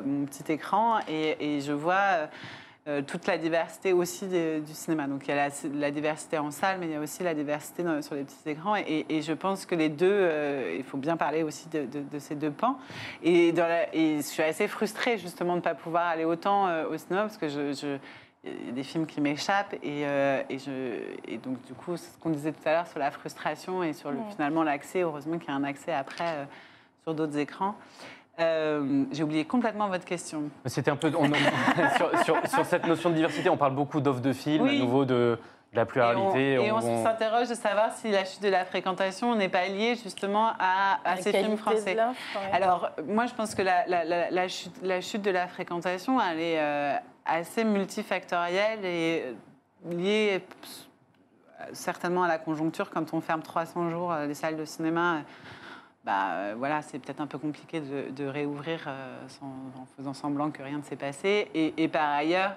[0.06, 2.28] mon petit écran et, je vois
[3.06, 5.06] toute la diversité aussi du cinéma.
[5.06, 7.34] Donc il y a la, la diversité en salle, mais il y a aussi la
[7.34, 8.76] diversité dans- sur les petits écrans.
[8.76, 12.00] Et, et je pense que les deux, euh, il faut bien parler aussi de, de-
[12.00, 12.78] de ces deux pans.
[13.22, 16.66] Et, dans la- et je suis assez frustrée justement de ne pas pouvoir aller autant
[16.68, 17.98] euh, au cinéma parce que je, je-
[18.44, 20.70] il y a des films qui m'échappent et, euh, et, je,
[21.26, 24.10] et donc du coup, ce qu'on disait tout à l'heure sur la frustration et sur
[24.12, 24.22] le, Ouais.
[24.30, 26.44] finalement l'accès, heureusement qu'il y a un accès après euh,
[27.02, 27.74] sur d'autres écrans.
[28.40, 30.44] Euh, J'ai oublié complètement votre question.
[30.66, 31.12] C'était un peu.
[31.18, 34.64] on- on- sur, sur- sur cette notion de diversité, on parle beaucoup d'offres de films,
[34.64, 34.76] Oui.
[34.76, 35.38] à nouveau de,
[35.72, 36.52] de la pluralité.
[36.52, 39.48] Et on, et on on- s'interroge de savoir si la chute de la fréquentation n'est
[39.48, 41.96] pas liée justement à, ces films français.
[41.96, 42.52] ouais.
[42.52, 46.20] Alors, moi, je pense que la, la- la- la chute, la chute de la fréquentation,
[46.20, 46.94] elle est euh,
[47.26, 49.24] assez multifactorielle et
[49.86, 50.44] euh, liée
[51.72, 52.88] certainement à la conjoncture.
[52.90, 55.20] Quand on ferme 300 jours euh, les salles de cinéma, euh,
[56.08, 60.62] bah, euh, voilà, c'est peut-être un peu compliqué de, réouvrir euh, en faisant semblant que
[60.62, 61.50] rien ne s'est passé.
[61.52, 62.56] Et, par ailleurs,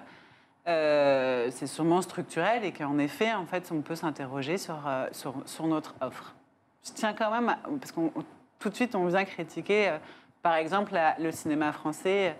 [0.68, 4.78] euh, c'est sûrement structurel et qu'en effet, en fait, on peut s'interroger sur,
[5.12, 6.34] sur, notre offre.
[6.82, 8.10] Je tiens quand même, parce qu'on
[8.58, 9.98] tout de suite, on vient critiquer, euh,
[10.40, 12.34] par exemple, le cinéma français.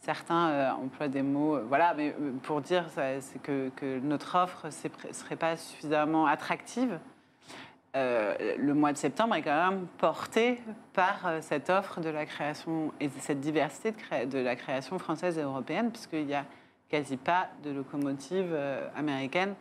[0.00, 2.84] Certains emploient des mots, voilà, mais pour dire
[3.42, 6.98] que, que notre offre ne serait pas suffisamment attractive.
[7.96, 10.60] Euh, le mois de septembre est quand même porté
[10.92, 13.94] par euh, cette offre de la création et cette diversité
[14.26, 16.44] de, la création française et européenne, puisqu'il n'y a
[16.90, 19.54] quasi pas de locomotive euh, américaine.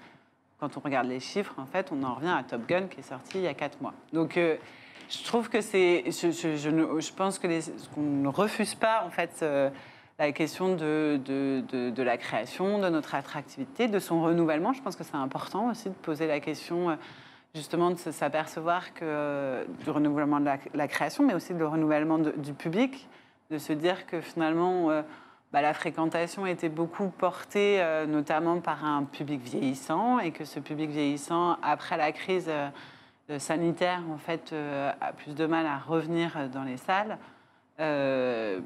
[0.60, 3.04] Quand on regarde les chiffres, en fait, on en revient à Top Gun qui est
[3.04, 3.94] sorti il y a quatre mois.
[4.12, 7.48] Donc, je trouve que c'est, je, pense que
[7.94, 9.46] qu'on ne refuse pas en fait
[10.18, 11.22] la question de
[11.98, 14.74] la création, de notre attractivité, de son renouvellement.
[14.74, 16.98] Je pense que c'est important aussi de poser la question.
[17.58, 22.54] Euh, justement de s'apercevoir que du renouvellement de la, création, mais aussi le renouvellement du
[22.54, 23.08] public,
[23.52, 25.02] de se dire que finalement euh,
[25.52, 30.60] bah, la fréquentation était beaucoup portée euh, notamment par un public vieillissant et que ce
[30.60, 32.70] public vieillissant, après la crise euh,
[33.30, 37.17] euh, sanitaire, en fait, euh, a plus de mal à revenir euh, dans les salles.
[37.80, 38.62] Euh,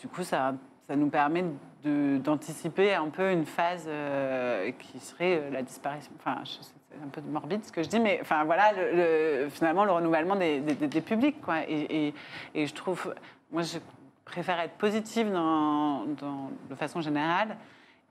[0.00, 0.54] du coup, ça,
[0.88, 1.44] ça nous permet
[1.84, 6.12] d'anticiper un peu une phase euh, qui serait euh, la disparition.
[6.18, 6.74] Enfin, je sais,
[7.04, 10.36] un peu morbide ce que je dis, mais enfin voilà, le- le- finalement le renouvellement
[10.36, 10.60] des,
[11.00, 11.58] publics, quoi.
[11.68, 12.12] Et,
[12.54, 13.14] je trouve,
[13.50, 13.78] moi, je
[14.24, 17.56] préfère être positive dans, dans- de façon générale.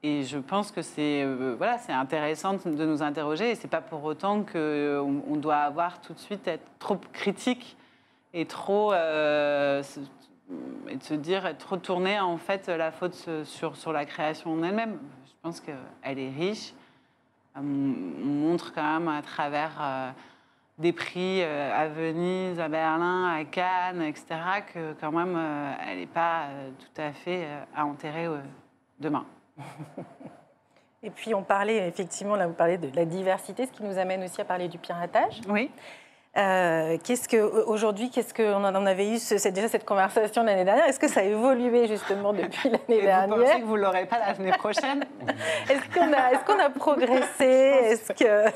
[0.02, 3.52] Et je pense que c'est euh, voilà, c'est intéressant de nous interroger.
[3.52, 7.76] Et c'est pas pour autant qu'on on doit avoir tout de suite être trop critique
[8.34, 9.84] et trop euh,
[10.88, 14.54] et de se dire être trop tourné en fait la faute sur sur la création
[14.54, 14.98] en elle-même.
[15.26, 16.74] Je pense qu'elle est riche.
[17.58, 20.12] Euh, On montre quand même à travers euh,
[20.78, 24.26] des prix euh, à Venise, à Berlin, à Cannes, etc.
[24.74, 25.38] que quand même
[25.88, 28.28] elle n'est pas tout à fait à enterrer
[29.00, 29.26] demain.
[31.02, 34.22] Et puis on parlait effectivement, là vous parlez de la diversité, ce qui nous amène
[34.24, 35.40] aussi à parler du piratage.
[35.48, 35.72] Oui.
[36.40, 40.86] Euh, qu'est-ce que aujourd'hui, qu'est-ce qu'on en avait eu ce- déjà cette conversation l'année dernière?
[40.86, 44.06] Est-ce que ça a évolué justement depuis l'année Et vous pensez dernière que vous l'aurez
[44.06, 45.04] pas l'année prochaine?
[45.70, 47.44] Est-ce qu'on a, est-ce qu'on a progressé?
[47.46, 48.52] Est-ce que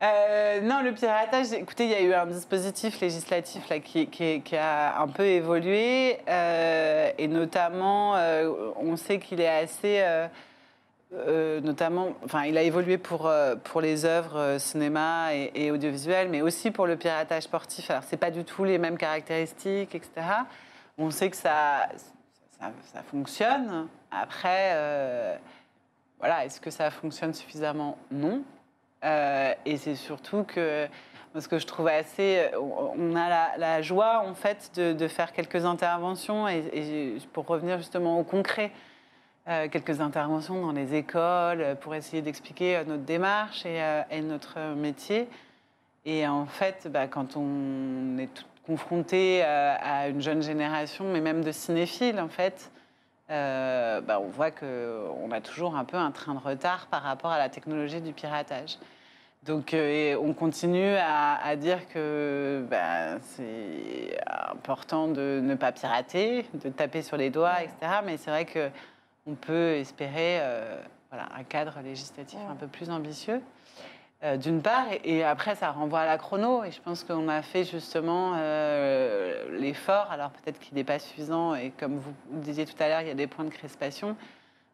[0.00, 4.42] Euh, non, le piratage, écoutez, il y a eu un dispositif législatif là, qui, qui-
[4.42, 10.00] qui a un peu évolué, euh, et notamment, euh, on sait qu'il est assez,
[11.14, 15.70] euh, notamment, enfin, il a évolué pour, euh, pour les œuvres euh, cinéma et, et
[15.70, 17.90] audiovisuelles, mais aussi pour le piratage sportif.
[17.90, 20.26] Alors, c'est pas du tout les mêmes caractéristiques, etc.
[20.98, 21.88] On sait que ça,
[22.60, 23.88] ça, fonctionne.
[24.10, 25.38] Après,
[26.18, 27.96] voilà, est-ce que ça fonctionne suffisamment?
[28.10, 28.42] Non.
[29.64, 30.88] Et c'est surtout que
[31.38, 32.50] ce que je trouve assez.
[32.58, 38.18] On a la, joie, en fait, de, de faire quelques interventions et pour revenir justement
[38.18, 38.72] au concret,
[39.48, 44.74] euh, quelques interventions dans les écoles euh, pour essayer d'expliquer euh, notre démarche et, notre
[44.74, 45.26] métier.
[46.04, 51.52] Et en fait, bah, quand on est confronté à une jeune génération, mais même de
[51.52, 52.70] cinéphiles, en fait,
[53.28, 57.38] bah, on voit qu'on a toujours un peu un train de retard par rapport à
[57.38, 58.76] la technologie du piratage.
[59.46, 67.00] Donc on continue à, dire que bah, c'est important de ne pas pirater, de taper
[67.00, 68.00] sur les doigts, etc.
[68.04, 68.44] Mais c'est vrai
[69.28, 73.42] qu'on peut espérer euh, voilà, un cadre législatif un peu plus ambitieux.
[74.24, 77.28] Euh, d'une part, et, et après ça renvoie à la chrono, et je pense qu'on
[77.28, 82.64] a fait justement euh, l'effort, alors peut-être qu'il n'est pas suffisant, et comme vous disiez
[82.64, 84.16] tout à l'heure, il y a des points de crispation,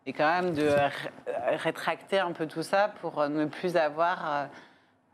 [0.07, 4.47] et quand même de ré- rétracter un peu tout ça pour ne plus avoir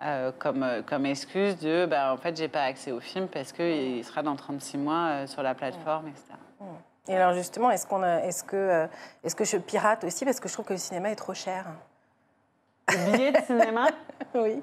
[0.04, 4.04] euh, comme, comme excuse de bah, en fait j'ai pas accès au film parce qu'il
[4.04, 6.24] sera dans 36 mois sur la plateforme, etc.
[7.10, 8.86] Et alors justement, est-ce qu'on est-ce que, euh,
[9.24, 11.66] est-ce que je pirate aussi parce que je trouve que le cinéma est trop cher?
[12.88, 13.88] Le billet de cinéma?
[14.34, 14.62] Oui.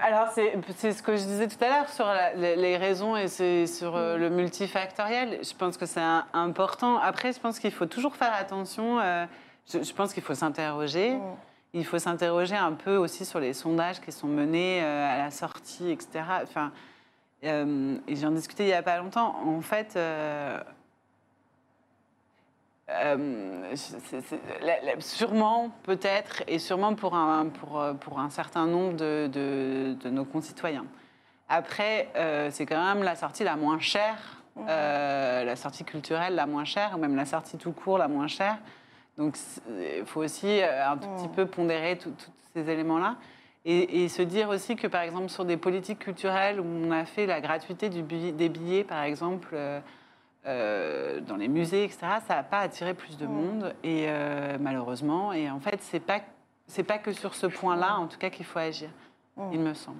[0.00, 3.26] Alors, c'est ce que je disais tout à l'heure sur la- les, les raisons et
[3.28, 5.40] sur euh, le multifactoriel.
[5.44, 6.00] Je pense que c'est
[6.32, 6.96] important.
[6.98, 8.98] Après, je pense qu'il faut toujours faire attention.
[9.00, 9.26] euh,
[9.70, 11.16] je, je pense qu'il faut s'interroger.
[11.16, 11.22] Mm.
[11.74, 15.90] Il faut s'interroger un peu aussi sur les sondages qui sont menés à la sortie,
[15.90, 16.24] etc.
[16.44, 16.70] Enfin,
[17.44, 19.34] euh, et j'en discutais il n'y a pas longtemps.
[19.44, 20.58] En fait, euh,
[22.90, 23.74] euh,
[24.60, 29.28] la- la- sûrement, peut-être, et sûrement pour un, pour, euh, pour un certain nombre de,
[29.32, 30.84] de- de nos concitoyens.
[31.48, 36.46] Après, euh, c'est quand même la sortie la moins chère, euh, la sortie culturelle la
[36.46, 38.58] moins chère, ou même la sortie tout court la moins chère.
[39.18, 39.36] Donc,
[39.98, 42.12] il faut aussi un tout petit peu pondérer tous
[42.54, 43.16] ces éléments-là.
[43.64, 47.04] Et, et se dire aussi que, par exemple, sur des politiques culturelles où on a
[47.04, 49.54] fait la gratuité du billet- des billets, par exemple,
[50.46, 55.32] euh, dans les musées, etc., ça n'a pas attiré plus de monde, et euh, malheureusement.
[55.32, 56.20] Et en fait, c'est pas
[56.66, 58.88] c'est pas que sur ce point-là, en tout cas, qu'il faut agir,
[59.52, 59.98] il me semble.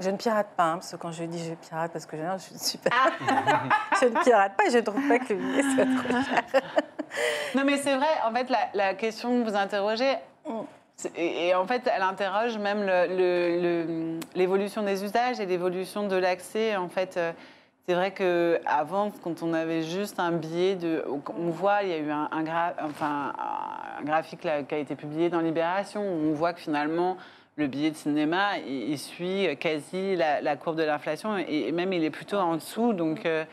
[0.00, 2.42] Je ne pirate pas, hein, parce que quand je dis je pirate, parce que généralement,
[2.42, 2.92] je suis super.
[4.00, 6.42] je ne pirate pas et je ne trouve pas que le billet soit trop cher.
[7.54, 10.16] Non, mais c'est vrai, en fait, la, la question que vous interrogez,
[11.14, 12.86] et, et en fait, elle interroge même
[14.34, 16.76] l'évolution des usages et l'évolution de l'accès.
[16.76, 17.32] En fait, euh,
[17.86, 21.04] c'est vrai qu'avant, quand on avait juste un billet de.
[21.08, 23.32] On voit, il y a eu un, un gra- enfin,
[23.98, 27.16] un graphique là, qui a été publié dans Libération, où on voit que finalement,
[27.56, 31.72] le billet de cinéma, il, il suit quasi la, la courbe de l'inflation, et, et
[31.72, 32.92] même il est plutôt en dessous.
[32.92, 33.26] Donc.
[33.26, 33.44] euh,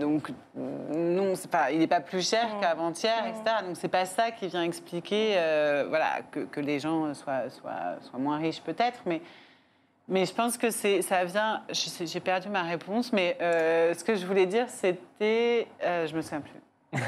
[0.00, 3.56] donc, non, pas, il n'est pas plus cher qu'avant-hier, etc.
[3.66, 7.96] Donc, c'est pas ça qui vient expliquer euh, voilà, que, que les gens soient, soient,
[8.00, 9.00] soient moins riches, peut-être.
[9.04, 9.20] Mais,
[10.08, 11.62] mais je pense que c'est, ça vient.
[11.70, 15.66] J'ai perdu ma réponse, mais euh, ce que je voulais dire, c'était.
[15.82, 16.60] euh, je me souviens plus.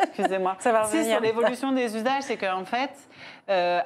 [0.00, 0.56] Excusez-moi.
[0.58, 1.14] Ça va Si, revenir.
[1.14, 2.90] sur l'évolution des usages, c'est qu'en fait,
[3.48, 3.80] euh,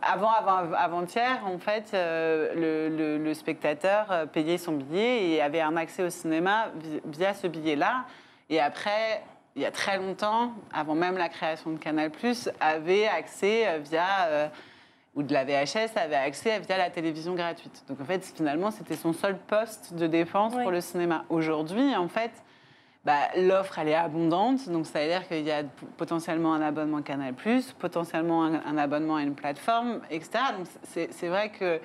[0.00, 2.54] avant, avant, avant-hier, en fait, euh,
[2.88, 7.34] le, le- le spectateur payait son billet et avait un accès au cinéma vi- via
[7.34, 8.04] ce billet-là.
[8.48, 9.22] Et après,
[9.54, 12.10] il y a très longtemps, avant même la création de Canal+,
[12.60, 14.50] avait accès via
[15.14, 17.84] ou de la VHS, avait accès via la télévision gratuite.
[17.88, 20.62] Donc en fait, finalement, c'était son seul poste de dépense Oui.
[20.62, 21.24] pour le cinéma.
[21.28, 22.30] Aujourd'hui, en fait,
[23.04, 24.68] bah, l'offre, elle est abondante.
[24.68, 25.62] Donc, ça veut dire qu'il y a
[25.96, 27.34] potentiellement un abonnement Canal+,
[27.78, 30.30] potentiellement un, un abonnement à une plateforme, etc.
[30.56, 31.80] Donc, c'est c'est vrai que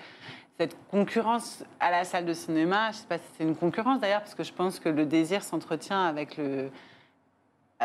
[0.60, 4.00] cette concurrence à la salle de cinéma, je ne sais pas si c'est une concurrence
[4.02, 6.70] d'ailleurs, parce que je pense que le désir s'entretient avec le...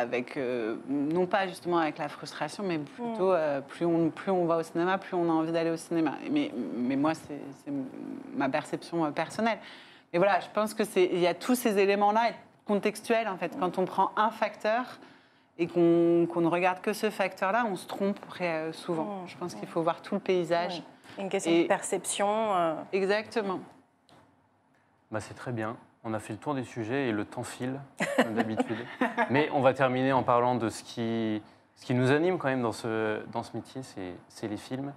[0.00, 4.46] Avec, euh, non pas justement avec la frustration, mais plutôt euh, plus, on, plus on
[4.46, 6.14] va au cinéma, plus on a envie d'aller au cinéma.
[6.30, 7.38] Mais, mais moi, c'est
[8.34, 9.58] ma perception euh, personnelle.
[10.12, 12.30] Mais voilà, je pense que c'est il y a tous ces éléments-là
[12.64, 13.52] contextuels en fait.
[13.60, 14.84] Quand on prend un facteur
[15.58, 18.18] et qu'on ne regarde que ce facteur-là, on se trompe
[18.72, 19.26] souvent.
[19.26, 20.82] Je pense qu'il faut voir tout le paysage.
[21.18, 22.28] Une question Et- de perception.
[22.28, 23.60] euh, Exactement.
[25.10, 25.76] Bah, c'est très bien.
[26.02, 27.78] On a fait le tour des sujets et le temps file,
[28.16, 28.78] comme d'habitude.
[29.30, 31.42] Mais on va terminer en parlant de ce qui,
[31.76, 34.92] ce qui nous anime quand même dans ce, dans ce métier, c'est- les films.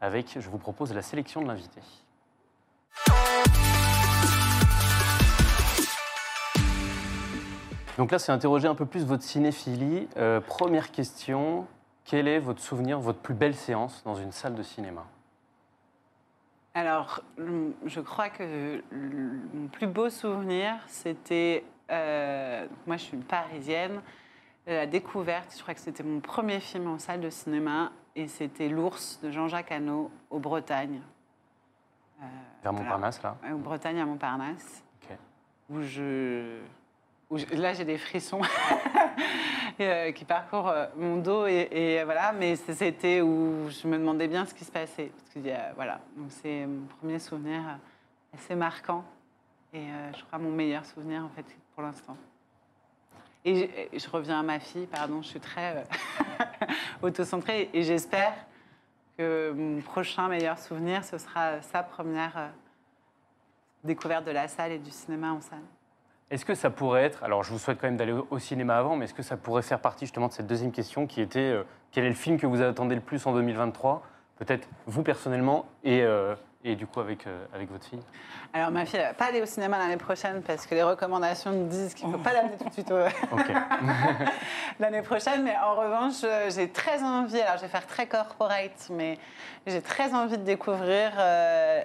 [0.00, 1.80] Avec, je vous propose la sélection de l'invité.
[7.96, 10.08] Donc là, c'est interroger un peu plus votre cinéphilie.
[10.16, 11.66] Euh, première question,
[12.04, 15.04] quel est votre souvenir, votre plus belle séance dans une salle de cinéma?
[16.74, 21.64] Alors, hum, je crois que mon plus beau souvenir, c'était.
[21.90, 24.00] euh, moi, je suis une parisienne.
[24.66, 28.68] La découverte, je crois que c'était mon premier film en salle de cinéma, et c'était
[28.68, 31.00] L'ours de Jean-Jacques Hano, aux Bretagne.
[32.20, 32.24] Euh,
[32.62, 32.72] Vers.
[32.74, 35.16] Montparnasse, là Aux Bretagne à Montparnasse, Ok.
[35.70, 36.58] où je.
[37.30, 38.40] Là, j'ai des frissons
[39.80, 44.28] euh, qui parcourent euh, mon dos, et, et voilà, mais c'était où je me demandais
[44.28, 45.12] bien ce qui se passait.
[45.36, 49.04] Euh, voilà, c'est mon premier souvenir euh, assez marquant,
[49.72, 52.16] et euh, je crois mon meilleur souvenir, en fait, pour l'instant.
[53.44, 56.66] Et je, reviens à ma fille, pardon, je suis très euh,
[57.02, 58.34] autocentrée, et j'espère
[59.16, 62.48] que mon prochain meilleur souvenir, ce sera sa première euh,
[63.84, 65.62] découverte de la salle et du cinéma en salle.
[66.30, 68.96] Est-ce que ça pourrait être, alors je vous souhaite quand même d'aller au- cinéma avant,
[68.96, 71.62] mais est-ce que ça pourrait faire partie justement de cette deuxième question qui était euh,
[71.90, 74.02] quel est le film que vous attendez le plus en 2023
[74.36, 78.02] Peut-être vous personnellement et, euh, et du coup avec, euh, avec votre fille?
[78.52, 81.50] Alors ma fille, elle va pas aller au cinéma l'année prochaine parce que les recommandations
[81.50, 82.98] nous disent qu'il ne faut pas l'amener tout de suite au-
[84.80, 85.42] l'année prochaine.
[85.44, 86.24] Mais en revanche,
[86.54, 89.18] j'ai très envie, alors je vais faire très corporate, mais
[89.66, 91.12] j'ai très envie de découvrir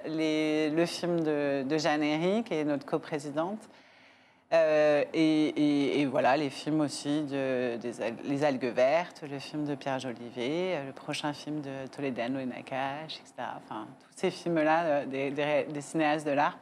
[0.06, 3.58] les- le film de, de Jeanne Herry, qui est notre coprésidente.
[4.54, 7.92] Euh, et, et- et voilà, les films aussi de des
[8.22, 12.46] Les Algues Vertes, le film de Pierre Jolivet, euh, le prochain film de Toledano et
[12.46, 13.32] Nakache, etc.
[13.56, 16.60] Enfin, tous ces films-là, euh, des, des ré- des cinéastes de l'ARP,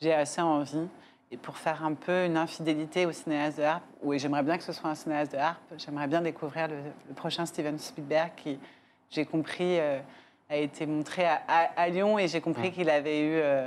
[0.00, 0.86] j'ai assez envie.
[1.32, 4.62] et pour faire un peu une infidélité au cinéaste de harpe, oui, j'aimerais bien que
[4.62, 6.76] ce soit un cinéaste de harpe, j'aimerais bien découvrir le,
[7.08, 8.60] le prochain Steven Spielberg qui,
[9.10, 9.98] j'ai compris, euh,
[10.48, 13.66] a été montré à, à- à Lyon et j'ai compris qu'il avait eu, euh,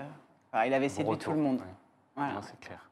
[0.54, 1.62] enfin, il avait séduit tout le monde.
[2.16, 2.40] Voilà.
[2.44, 2.87] C'est clair.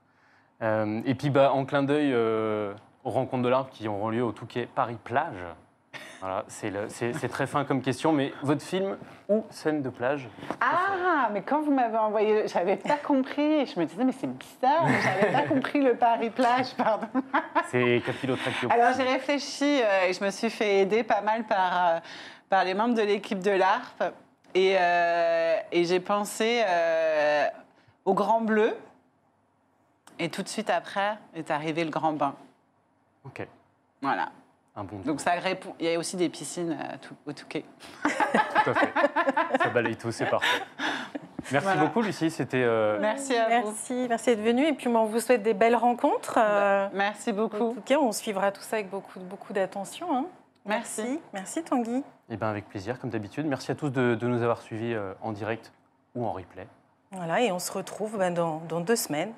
[0.62, 4.24] Euh, et puis, bah, en clin d'œil euh, aux rencontres de l'arbre qui auront lieu
[4.24, 5.44] au Touquet Paris-Plage.
[6.22, 8.98] Voilà, c'est très fin comme question, mais votre film
[9.30, 10.28] ou scène de plage?
[10.60, 13.66] Ah, mais quand vous m'avez envoyé, j'avais pas compris.
[13.68, 17.08] Je me disais, mais c'est bizarre, j'avais pas compris le Paris-Plage, pardon.
[17.68, 18.70] C'est Capillotractio.
[18.72, 22.02] Alors j'ai réfléchi euh, et je me suis fait aider pas mal par,
[22.50, 24.16] par les membres de l'équipe de l'ARP.
[24.56, 24.78] Et,
[25.72, 26.64] et j'ai pensé
[28.06, 28.76] au Grand Bleu.
[30.20, 32.36] Et tout de suite après est arrivé le Grand Bain.
[33.26, 33.46] Ok,
[34.02, 34.30] Voilà.
[34.76, 35.74] un bon Donc ça répond.
[35.80, 37.66] Il y a aussi des piscines euh, tout- au Touquet.
[38.04, 38.94] tout à fait.
[39.62, 40.62] Ça balaye tout, c'est parfait.
[41.52, 41.82] Merci Voilà.
[41.86, 42.32] beaucoup, Lucie.
[42.32, 42.64] C'était.
[42.64, 43.68] euh, Merci à vous.
[43.68, 44.66] Merci, merci d'être venu.
[44.66, 46.40] Et puis, moi, on vous souhaite des belles rencontres.
[46.40, 47.74] Euh, Merci en beaucoup.
[47.76, 50.08] tout cas, on suivra tout ça avec beaucoup, beaucoup d'attention.
[50.16, 50.26] hein.
[50.66, 51.20] Merci.
[51.34, 52.04] Merci, Tanguy.
[52.30, 53.46] Eh ben, avec plaisir, comme d'habitude.
[53.46, 55.72] Merci à tous de, de nous avoir suivis euh, en direct
[56.16, 56.66] ou en replay.
[57.12, 59.32] Voilà, et on se retrouve ben, dans, dans deux semaines,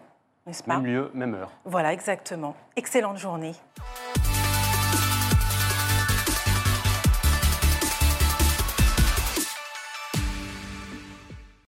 [0.66, 1.52] pas Même lieu, même heure.
[1.66, 2.56] Voilà, exactement.
[2.76, 3.54] Excellente journée.